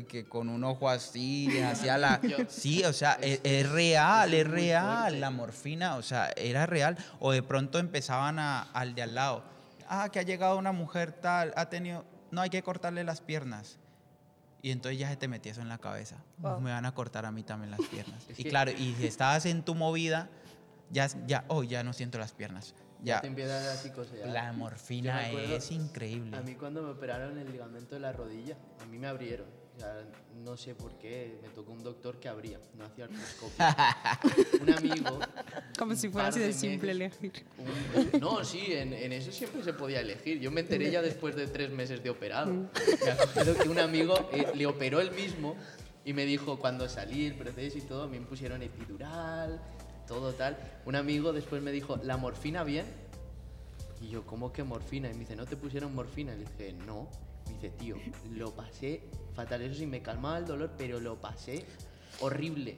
que 0.08 0.24
con 0.24 0.48
un 0.48 0.64
ojo 0.64 0.88
así, 0.88 1.60
hacía 1.60 1.98
la... 1.98 2.20
Sí, 2.48 2.84
o 2.84 2.92
sea, 2.92 3.14
es, 3.20 3.40
es 3.42 3.68
real, 3.70 4.32
es 4.32 4.46
real, 4.46 5.00
fuerte. 5.00 5.18
la 5.18 5.30
morfina, 5.30 5.96
o 5.96 6.02
sea, 6.02 6.30
era 6.36 6.66
real. 6.66 6.96
O 7.18 7.32
de 7.32 7.42
pronto 7.42 7.78
empezaban 7.78 8.38
a, 8.38 8.62
al 8.62 8.94
de 8.94 9.02
al 9.02 9.14
lado, 9.14 9.44
ah, 9.88 10.08
que 10.10 10.20
ha 10.20 10.22
llegado 10.22 10.56
una 10.56 10.72
mujer 10.72 11.12
tal, 11.12 11.52
ha 11.56 11.68
tenido, 11.68 12.04
no 12.30 12.40
hay 12.40 12.50
que 12.50 12.62
cortarle 12.62 13.04
las 13.04 13.20
piernas. 13.20 13.78
Y 14.62 14.70
entonces 14.70 14.98
ya 14.98 15.10
se 15.10 15.16
te 15.16 15.28
metía 15.28 15.52
eso 15.52 15.60
en 15.60 15.68
la 15.68 15.76
cabeza. 15.76 16.16
Wow. 16.38 16.58
Me 16.60 16.70
van 16.70 16.86
a 16.86 16.94
cortar 16.94 17.26
a 17.26 17.30
mí 17.30 17.42
también 17.42 17.70
las 17.70 17.82
piernas. 17.82 18.24
Y 18.38 18.44
claro, 18.44 18.70
y 18.70 18.94
si 18.94 19.06
estabas 19.06 19.44
en 19.44 19.62
tu 19.62 19.74
movida, 19.74 20.30
ya, 20.90 21.08
ya, 21.26 21.44
oh, 21.48 21.64
ya 21.64 21.84
no 21.84 21.92
siento 21.92 22.18
las 22.18 22.32
piernas. 22.32 22.74
Ya 23.04 23.16
Ya, 23.16 23.20
te 23.20 23.26
empieza 23.28 23.56
a 23.58 23.60
dar 23.62 23.76
psicosear. 23.76 24.28
la 24.30 24.52
morfina 24.52 25.26
acuerdo, 25.26 25.56
es 25.56 25.70
increíble. 25.70 26.36
A 26.36 26.40
mí 26.42 26.54
cuando 26.54 26.82
me 26.82 26.90
operaron 26.90 27.36
el 27.38 27.50
ligamento 27.52 27.94
de 27.94 28.00
la 28.00 28.12
rodilla, 28.12 28.56
a 28.80 28.86
mí 28.86 28.98
me 28.98 29.06
abrieron. 29.06 29.46
O 29.76 29.80
sea, 29.80 30.04
no 30.44 30.56
sé 30.56 30.74
por 30.76 30.96
qué, 30.98 31.36
me 31.42 31.48
tocó 31.48 31.72
un 31.72 31.82
doctor 31.82 32.20
que 32.20 32.28
abría, 32.28 32.60
no 32.78 32.84
hacía 32.84 33.06
artroscopio. 33.06 33.56
un 34.62 34.70
amigo... 34.72 35.18
Como 35.76 35.96
si 35.96 36.08
fuera 36.08 36.28
así 36.28 36.38
de 36.38 36.52
simple 36.52 36.94
meses- 36.94 37.18
elegir. 37.20 37.44
un- 38.14 38.20
no, 38.20 38.44
sí, 38.44 38.66
en, 38.72 38.92
en 38.92 39.12
eso 39.12 39.32
siempre 39.32 39.64
se 39.64 39.72
podía 39.72 39.98
elegir. 40.00 40.38
Yo 40.38 40.52
me 40.52 40.60
enteré 40.60 40.90
ya 40.92 41.02
después 41.02 41.34
de 41.34 41.48
tres 41.48 41.70
meses 41.70 42.02
de 42.04 42.10
operado. 42.10 42.52
Me 43.04 43.10
acuerdo 43.10 43.54
que 43.58 43.68
un 43.68 43.80
amigo 43.80 44.30
eh, 44.32 44.46
le 44.54 44.66
operó 44.66 45.00
él 45.00 45.10
mismo 45.10 45.56
y 46.04 46.12
me 46.12 46.24
dijo, 46.24 46.56
cuando 46.60 46.88
salí 46.88 47.26
el 47.26 47.34
proceso 47.34 47.76
y 47.76 47.80
todo, 47.82 48.08
me 48.08 48.20
pusieron 48.20 48.62
epidural, 48.62 49.60
todo 50.06 50.32
tal. 50.32 50.56
Un 50.84 50.96
amigo 50.96 51.32
después 51.32 51.62
me 51.62 51.72
dijo, 51.72 51.96
¿la 52.02 52.16
morfina 52.16 52.64
bien? 52.64 52.86
Y 54.00 54.08
yo, 54.08 54.26
¿cómo 54.26 54.52
que 54.52 54.64
morfina? 54.64 55.08
Y 55.10 55.14
me 55.14 55.20
dice, 55.20 55.36
¿no 55.36 55.46
te 55.46 55.56
pusieron 55.56 55.94
morfina? 55.94 56.34
Y 56.34 56.38
le 56.38 56.44
dije, 56.44 56.72
no. 56.86 57.08
Me 57.46 57.54
dice, 57.54 57.70
tío, 57.70 57.96
lo 58.32 58.54
pasé 58.54 59.08
fatal. 59.34 59.62
Eso 59.62 59.74
sí, 59.74 59.86
me 59.86 60.02
calmaba 60.02 60.38
el 60.38 60.46
dolor, 60.46 60.72
pero 60.76 61.00
lo 61.00 61.20
pasé 61.20 61.64
horrible. 62.20 62.76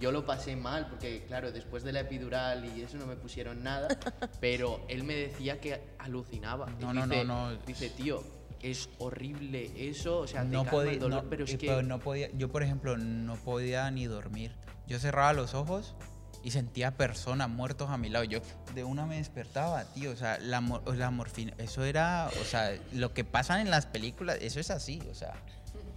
Yo 0.00 0.12
lo 0.12 0.24
pasé 0.24 0.54
mal 0.54 0.86
porque, 0.88 1.24
claro, 1.26 1.50
después 1.50 1.82
de 1.82 1.92
la 1.92 2.00
epidural 2.00 2.64
y 2.76 2.82
eso 2.82 2.96
no 2.98 3.06
me 3.06 3.16
pusieron 3.16 3.64
nada, 3.64 3.88
pero 4.40 4.80
él 4.88 5.02
me 5.02 5.14
decía 5.14 5.60
que 5.60 5.80
alucinaba. 5.98 6.66
No, 6.80 6.92
no, 6.92 7.04
no, 7.06 7.14
dice- 7.14 7.24
no. 7.24 7.56
Dice, 7.66 7.90
tío, 7.90 8.22
es 8.62 8.88
horrible 8.98 9.70
eso, 9.76 10.18
o 10.20 10.26
sea, 10.26 10.42
te 10.42 10.48
no 10.48 10.58
calma 10.64 10.70
podía, 10.70 10.92
el 10.92 10.98
dolor, 11.00 11.24
no, 11.24 11.30
pero 11.30 11.44
es 11.44 11.56
que... 11.56 11.82
no 11.82 11.98
podía, 11.98 12.28
yo 12.32 12.48
por 12.48 12.62
ejemplo 12.62 12.96
no 12.96 13.34
podía 13.36 13.90
ni 13.90 14.06
dormir. 14.06 14.52
Yo 14.86 14.98
cerraba 15.00 15.32
los 15.32 15.54
ojos 15.54 15.94
y 16.42 16.50
sentía 16.50 16.96
personas 16.96 17.48
muertos 17.48 17.90
a 17.90 17.96
mi 17.96 18.08
lado. 18.08 18.24
Yo 18.24 18.40
de 18.74 18.84
una 18.84 19.06
me 19.06 19.16
despertaba, 19.16 19.84
tío. 19.92 20.10
O 20.10 20.16
sea, 20.16 20.38
la, 20.38 20.62
la 20.94 21.10
morfina, 21.10 21.52
eso 21.58 21.84
era, 21.84 22.30
o 22.40 22.44
sea, 22.44 22.72
lo 22.92 23.12
que 23.12 23.24
pasan 23.24 23.60
en 23.60 23.70
las 23.70 23.86
películas, 23.86 24.38
eso 24.40 24.60
es 24.60 24.70
así, 24.70 25.02
o 25.10 25.14
sea, 25.14 25.34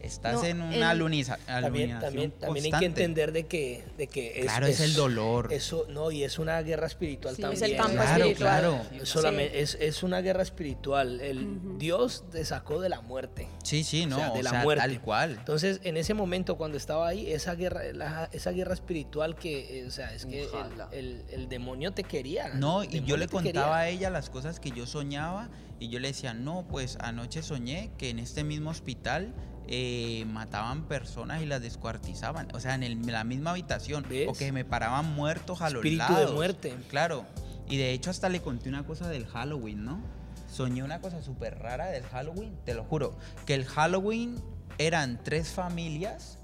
estás 0.03 0.33
No, 0.33 0.43
en 0.45 0.61
el- 0.61 0.77
una 0.77 0.89
aluniza- 0.91 1.37
También, 1.45 1.63
aluminación 1.93 2.01
también, 2.01 2.31
también 2.31 2.65
hay 2.73 2.79
que 2.79 2.85
entender 2.85 3.31
de 3.31 3.45
que, 3.47 3.83
de 3.97 4.07
que 4.07 4.39
es, 4.39 4.45
Claro, 4.45 4.67
es 4.67 4.79
el 4.79 4.93
dolor. 4.93 5.51
Eso, 5.51 5.85
no, 5.89 6.11
y 6.11 6.23
es 6.23 6.39
una 6.39 6.61
guerra 6.61 6.87
espiritual 6.87 7.35
Sí, 7.35 7.41
también. 7.41 7.63
es 7.63 7.69
el 7.69 7.77
campo 7.77 7.93
Claro, 7.93 8.11
espiritual. 8.25 8.59
claro. 8.61 8.81
Sí. 8.91 8.99
Solamente, 9.05 9.61
es, 9.61 9.75
es 9.79 10.03
una 10.03 10.21
guerra 10.21 10.43
espiritual. 10.43 11.19
El 11.21 11.77
Dios 11.77 12.23
te 12.31 12.43
sacó 12.45 12.81
de 12.81 12.89
la 12.89 13.01
muerte. 13.01 13.47
Sí, 13.63 13.83
sí, 13.83 14.05
no, 14.05 14.15
o 14.17 14.19
sea, 14.19 14.29
de 14.31 14.39
o 14.39 14.43
la 14.43 14.49
sea, 14.51 14.63
muerte. 14.63 14.81
tal 14.81 15.01
cual. 15.01 15.31
Entonces, 15.39 15.79
en 15.83 15.97
ese 15.97 16.13
momento, 16.13 16.57
cuando 16.57 16.77
estaba 16.77 17.07
ahí, 17.07 17.31
esa 17.31 17.55
guerra, 17.55 17.81
la- 17.93 18.29
esa 18.31 18.51
guerra 18.51 18.73
espiritual 18.73 19.35
que, 19.35 19.79
eh, 19.79 19.85
o 19.87 19.91
sea, 19.91 20.13
es 20.13 20.25
que 20.25 20.43
el, 20.43 20.49
el- 20.91 21.23
el 21.31 21.49
demonio 21.49 21.91
te 21.91 22.03
quería. 22.03 22.49
No, 22.55 22.83
el 22.83 22.95
y 22.95 23.03
yo 23.03 23.17
le 23.17 23.27
contaba 23.27 23.79
a 23.81 23.83
quería. 23.85 23.97
ella 23.99 24.09
las 24.09 24.29
cosas 24.29 24.59
que 24.59 24.71
yo 24.71 24.85
soñaba 24.85 25.49
y 25.79 25.89
yo 25.89 25.99
le 25.99 26.09
decía, 26.09 26.33
no, 26.33 26.65
pues 26.69 26.97
anoche 27.01 27.41
soñé 27.41 27.91
que 27.97 28.09
en 28.09 28.19
este 28.19 28.43
mismo 28.43 28.69
hospital 28.69 29.33
eh, 29.67 30.25
mataban 30.27 30.83
personas 30.87 31.41
y 31.41 31.45
las 31.45 31.61
descuartizaban, 31.61 32.47
o 32.53 32.59
sea, 32.59 32.75
en 32.75 32.83
el- 32.83 33.05
la 33.05 33.23
misma 33.23 33.51
habitación, 33.51 34.05
¿Ves? 34.09 34.27
o 34.29 34.33
que 34.33 34.51
me 34.51 34.65
paraban 34.65 35.13
muertos 35.13 35.61
a 35.61 35.69
los 35.69 35.77
Espíritu 35.83 36.13
de 36.13 36.19
lados. 36.21 36.33
muerte. 36.35 36.75
Claro, 36.89 37.25
y 37.69 37.77
de 37.77 37.91
hecho 37.91 38.09
hasta 38.09 38.27
le 38.29 38.41
conté 38.41 38.67
una 38.69 38.85
cosa 38.85 39.07
del 39.07 39.25
Halloween, 39.27 39.85
¿no? 39.85 40.01
Soñé 40.51 40.83
una 40.83 40.99
cosa 40.99 41.21
súper 41.21 41.57
rara 41.59 41.87
del 41.87 42.03
Halloween, 42.03 42.57
te 42.65 42.73
lo 42.73 42.83
juro, 42.83 43.17
que 43.45 43.53
el 43.53 43.65
Halloween 43.65 44.35
eran 44.77 45.21
tres 45.23 45.49
familias, 45.51 46.37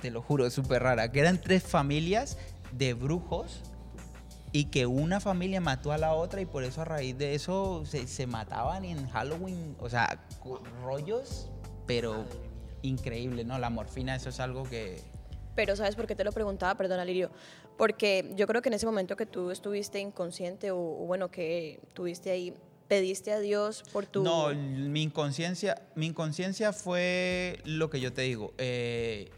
te 0.00 0.10
lo 0.10 0.22
juro, 0.22 0.48
súper 0.50 0.82
rara, 0.82 1.12
que 1.12 1.20
eran 1.20 1.38
tres 1.40 1.62
familias 1.62 2.38
de 2.72 2.94
brujos 2.94 3.60
y 4.52 4.66
que 4.66 4.86
una 4.86 5.20
familia 5.20 5.60
mató 5.60 5.92
a 5.92 5.98
la 5.98 6.14
otra 6.14 6.40
y 6.40 6.46
por 6.46 6.64
eso 6.64 6.80
a 6.82 6.84
raíz 6.86 7.16
de 7.18 7.34
eso 7.34 7.84
se, 7.86 8.06
se 8.06 8.26
mataban 8.26 8.84
en 8.84 9.08
Halloween, 9.10 9.76
o 9.80 9.88
sea, 9.90 10.18
rollos, 10.82 11.48
pero 11.86 12.24
increíble, 12.82 13.44
¿no? 13.44 13.58
La 13.58 13.70
morfina, 13.70 14.14
eso 14.16 14.28
es 14.28 14.40
algo 14.40 14.64
que... 14.64 15.00
Pero 15.54 15.76
¿sabes 15.76 15.96
por 15.96 16.06
qué 16.06 16.14
te 16.14 16.24
lo 16.24 16.32
preguntaba? 16.32 16.74
Perdona, 16.76 17.04
Lirio. 17.04 17.30
Porque 17.76 18.32
yo 18.36 18.46
creo 18.46 18.62
que 18.62 18.68
en 18.68 18.74
ese 18.74 18.86
momento 18.86 19.16
que 19.16 19.26
tú 19.26 19.50
estuviste 19.50 20.00
inconsciente 20.00 20.70
o, 20.70 20.78
o 20.78 21.06
bueno, 21.06 21.30
que 21.30 21.80
tuviste 21.92 22.30
ahí, 22.30 22.54
pediste 22.88 23.32
a 23.32 23.40
Dios 23.40 23.82
por 23.92 24.06
tu... 24.06 24.22
No, 24.22 24.48
mi 24.54 25.02
inconsciencia, 25.02 25.82
mi 25.94 26.06
inconsciencia 26.06 26.72
fue 26.72 27.60
lo 27.64 27.90
que 27.90 28.00
yo 28.00 28.12
te 28.12 28.22
digo. 28.22 28.52
eh, 28.58 29.30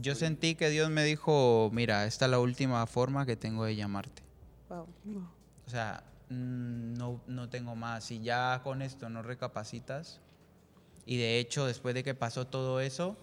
yo 0.00 0.14
sentí 0.14 0.54
que 0.54 0.70
Dios 0.70 0.90
me 0.90 1.04
dijo, 1.04 1.70
mira, 1.72 2.06
esta 2.06 2.24
es 2.24 2.30
la 2.30 2.38
última 2.38 2.86
forma 2.86 3.26
que 3.26 3.36
tengo 3.36 3.64
de 3.64 3.76
llamarte. 3.76 4.22
Wow. 4.68 4.86
O 5.66 5.70
sea, 5.70 6.02
mm, 6.30 6.94
no, 6.94 7.20
no 7.26 7.48
tengo 7.48 7.76
más. 7.76 8.04
Si 8.04 8.20
ya 8.20 8.60
con 8.64 8.82
esto 8.82 9.08
no 9.10 9.22
recapacitas. 9.22 10.20
Y 11.06 11.16
de 11.16 11.38
hecho, 11.38 11.66
después 11.66 11.94
de 11.94 12.04
que 12.04 12.14
pasó 12.14 12.46
todo 12.46 12.80
eso, 12.80 13.16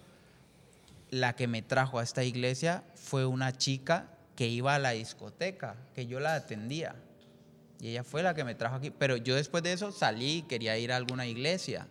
la 1.10 1.36
que 1.36 1.48
me 1.48 1.62
trajo 1.62 2.00
a 2.00 2.04
esta 2.04 2.24
iglesia 2.24 2.84
fue 2.96 3.26
una 3.26 3.58
chica 3.58 4.10
que 4.36 4.48
iba 4.48 4.76
a 4.76 4.80
la 4.80 4.92
discoteca, 4.92 5.76
que 5.96 6.08
yo 6.08 6.20
la 6.20 6.36
atendía. 6.36 6.96
Y 7.80 7.90
ella 7.90 8.04
fue 8.04 8.24
la 8.24 8.34
que 8.34 8.44
me 8.44 8.56
trajo 8.56 8.76
aquí. 8.76 8.90
Pero 8.92 9.18
yo 9.18 9.36
después 9.36 9.64
de 9.64 9.74
eso 9.74 9.92
salí, 9.92 10.44
quería 10.44 10.78
ir 10.78 10.92
a 10.92 10.98
alguna 10.98 11.26
iglesia. 11.28 11.88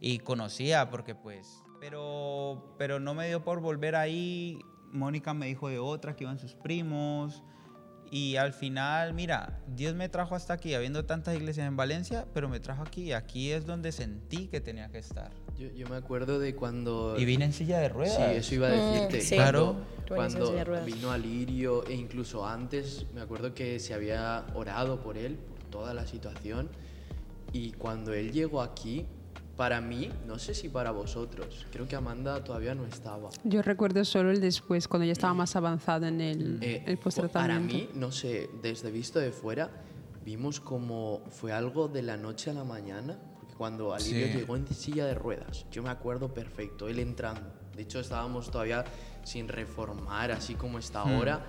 Y 0.00 0.18
conocía, 0.18 0.90
porque 0.90 1.14
pues... 1.14 1.62
Pero, 1.80 2.74
pero 2.78 3.00
no 3.00 3.14
me 3.14 3.26
dio 3.26 3.42
por 3.42 3.60
volver 3.60 3.96
ahí. 3.96 4.58
Mónica 4.92 5.34
me 5.34 5.46
dijo 5.46 5.68
de 5.68 5.78
otra, 5.78 6.14
que 6.14 6.24
iban 6.24 6.38
sus 6.38 6.54
primos. 6.54 7.42
Y 8.12 8.36
al 8.36 8.52
final, 8.52 9.14
mira, 9.14 9.58
Dios 9.74 9.94
me 9.94 10.06
trajo 10.10 10.34
hasta 10.34 10.52
aquí, 10.52 10.74
habiendo 10.74 11.06
tantas 11.06 11.34
iglesias 11.34 11.66
en 11.66 11.78
Valencia, 11.78 12.26
pero 12.34 12.46
me 12.46 12.60
trajo 12.60 12.82
aquí. 12.82 13.14
Aquí 13.14 13.50
es 13.50 13.64
donde 13.64 13.90
sentí 13.90 14.48
que 14.48 14.60
tenía 14.60 14.90
que 14.90 14.98
estar. 14.98 15.30
Yo, 15.58 15.70
yo 15.72 15.88
me 15.88 15.96
acuerdo 15.96 16.38
de 16.38 16.54
cuando... 16.54 17.14
Y 17.16 17.24
vine 17.24 17.46
en 17.46 17.54
silla 17.54 17.78
de 17.78 17.88
ruedas. 17.88 18.14
Sí, 18.14 18.22
eso 18.36 18.54
iba 18.56 18.66
a 18.66 18.70
decirte. 18.70 19.16
Mm, 19.16 19.20
sí. 19.22 19.34
Claro. 19.34 19.76
Cuando 20.06 20.62
ruedas. 20.62 20.84
vino 20.84 21.10
Alirio 21.10 21.86
e 21.86 21.94
incluso 21.94 22.46
antes, 22.46 23.06
me 23.14 23.22
acuerdo 23.22 23.54
que 23.54 23.80
se 23.80 23.94
había 23.94 24.44
orado 24.52 25.00
por 25.00 25.16
él, 25.16 25.36
por 25.36 25.70
toda 25.70 25.94
la 25.94 26.06
situación. 26.06 26.68
Y 27.54 27.72
cuando 27.72 28.12
él 28.12 28.30
llegó 28.30 28.60
aquí, 28.60 29.06
para 29.56 29.80
mí, 29.80 30.10
no 30.26 30.38
sé 30.38 30.54
si 30.54 30.68
para 30.68 30.90
vosotros, 30.90 31.66
creo 31.70 31.86
que 31.86 31.94
Amanda 31.96 32.42
todavía 32.42 32.74
no 32.74 32.86
estaba. 32.86 33.28
Yo 33.44 33.62
recuerdo 33.62 34.04
solo 34.04 34.30
el 34.30 34.40
después, 34.40 34.88
cuando 34.88 35.04
ya 35.06 35.12
estaba 35.12 35.34
más 35.34 35.54
avanzado 35.56 36.06
en 36.06 36.20
el, 36.20 36.58
Eh, 36.62 36.82
el 36.86 36.96
para 36.96 37.02
post-tratamiento. 37.04 37.74
mí, 37.74 37.88
no 37.94 38.10
sé, 38.12 38.48
desde 38.62 38.90
visto 38.90 39.18
de 39.18 39.30
fuera, 39.30 39.70
vimos 40.24 40.60
como 40.60 41.22
fue 41.30 41.52
algo 41.52 41.88
de 41.88 42.02
la 42.02 42.16
noche 42.16 42.50
a 42.50 42.54
la 42.54 42.64
mañana, 42.64 43.18
porque 43.38 43.54
cuando 43.54 43.92
Alirio 43.92 44.26
Sí. 44.28 44.32
llegó 44.34 44.56
en 44.56 44.66
silla 44.68 45.04
de 45.06 45.14
ruedas, 45.14 45.66
yo 45.70 45.82
me 45.82 45.90
acuerdo 45.90 46.32
perfecto, 46.32 46.88
él 46.88 46.98
entrando. 46.98 47.52
De 47.76 47.82
hecho, 47.82 48.00
estábamos 48.00 48.50
todavía 48.50 48.84
sin 49.24 49.48
reformar, 49.48 50.30
así 50.32 50.54
como 50.54 50.78
está 50.78 51.04
Hmm. 51.04 51.08
ahora. 51.08 51.46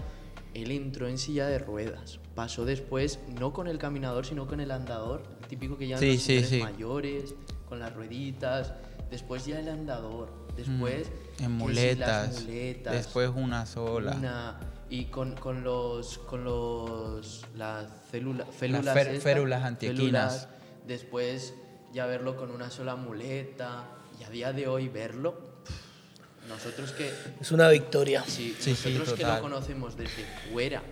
Él 0.53 0.69
entró 0.69 1.07
en 1.07 1.17
silla 1.17 1.47
de 1.47 1.57
ruedas. 1.57 2.19
Pasó 2.35 2.63
después, 2.63 3.19
no 3.39 3.53
con 3.53 3.67
el 3.67 3.79
caminador, 3.79 4.23
sino 4.25 4.45
con 4.45 4.59
el 4.59 4.69
andador, 4.69 5.23
el 5.41 5.47
típico 5.47 5.77
que 5.79 5.87
llevan 5.87 5.99
Sí, 6.01 6.39
los 6.39 6.47
sí. 6.47 6.59
mayores, 6.59 7.33
con 7.73 7.79
las 7.79 7.93
rueditas. 7.95 8.71
Después 9.09 9.45
ya 9.45 9.59
el 9.59 9.67
andador. 9.67 10.29
Después 10.55 11.07
En 11.07 11.37
que 11.37 11.43
sí, 11.45 11.47
muletas. 11.47 12.27
las 12.33 12.41
muletas. 12.43 12.93
Después 12.93 13.31
una 13.35 13.65
sola. 13.65 14.11
Una- 14.15 14.59
y 14.89 15.05
con, 15.05 15.35
con 15.35 15.63
los 15.63 16.19
con 16.19 16.43
los 16.43 17.45
las 17.55 17.87
células 18.11 18.45
Las 18.47 18.55
férulas, 18.57 18.95
fer- 18.95 19.07
estas, 19.07 19.23
férulas 19.23 19.63
antiequinas. 19.63 20.47
después 20.85 21.55
ya 21.93 22.05
verlo 22.05 22.35
con 22.35 22.51
una 22.51 22.69
sola 22.69 22.95
muleta 22.95 23.85
y 24.19 24.23
a 24.23 24.29
día 24.29 24.53
de 24.53 24.67
hoy 24.67 24.89
verlo 24.89 25.33
pff, 25.65 26.47
nosotros 26.49 26.91
que 26.91 27.11
Es 27.41 27.51
una 27.51 27.69
victoria. 27.69 28.23
sí, 28.27 28.55
Sí, 28.59 28.75
sí, 28.75 28.89
nosotros 28.93 29.17
que 29.17 29.25
lo 29.25 29.41
conocemos 29.41 29.97
desde 29.97 30.25
fuera 30.51 30.83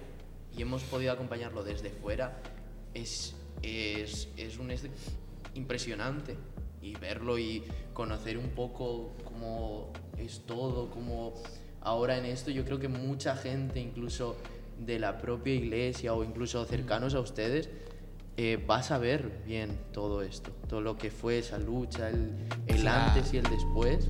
y 0.57 0.63
hemos 0.63 0.81
podido 0.83 1.11
acompañarlo 1.11 1.63
desde 1.63 1.91
fuera 1.91 2.41
es 2.95 3.35
es, 3.61 4.29
es 4.37 4.57
un 4.57 4.71
es 4.71 4.81
impresionante 5.53 6.37
y 6.81 6.95
verlo 6.95 7.37
y 7.37 7.63
conocer 7.93 8.37
un 8.37 8.49
poco 8.49 9.13
cómo 9.23 9.91
es 10.17 10.41
todo, 10.45 10.89
cómo 10.89 11.33
ahora 11.81 12.17
en 12.17 12.25
esto 12.25 12.51
yo 12.51 12.63
creo 12.65 12.79
que 12.79 12.87
mucha 12.87 13.35
gente, 13.35 13.79
incluso 13.79 14.35
de 14.79 14.99
la 14.99 15.17
propia 15.17 15.53
iglesia 15.53 16.13
o 16.13 16.23
incluso 16.23 16.63
cercanos 16.65 17.13
a 17.13 17.19
ustedes, 17.19 17.69
eh, 18.37 18.57
va 18.69 18.77
a 18.77 18.83
saber 18.83 19.43
bien 19.45 19.77
todo 19.91 20.21
esto, 20.23 20.51
todo 20.67 20.81
lo 20.81 20.97
que 20.97 21.11
fue 21.11 21.37
esa 21.39 21.59
lucha, 21.59 22.09
el, 22.09 22.31
el 22.67 22.81
Claro. 22.81 23.11
antes 23.11 23.33
y 23.33 23.37
el 23.37 23.43
después. 23.43 24.09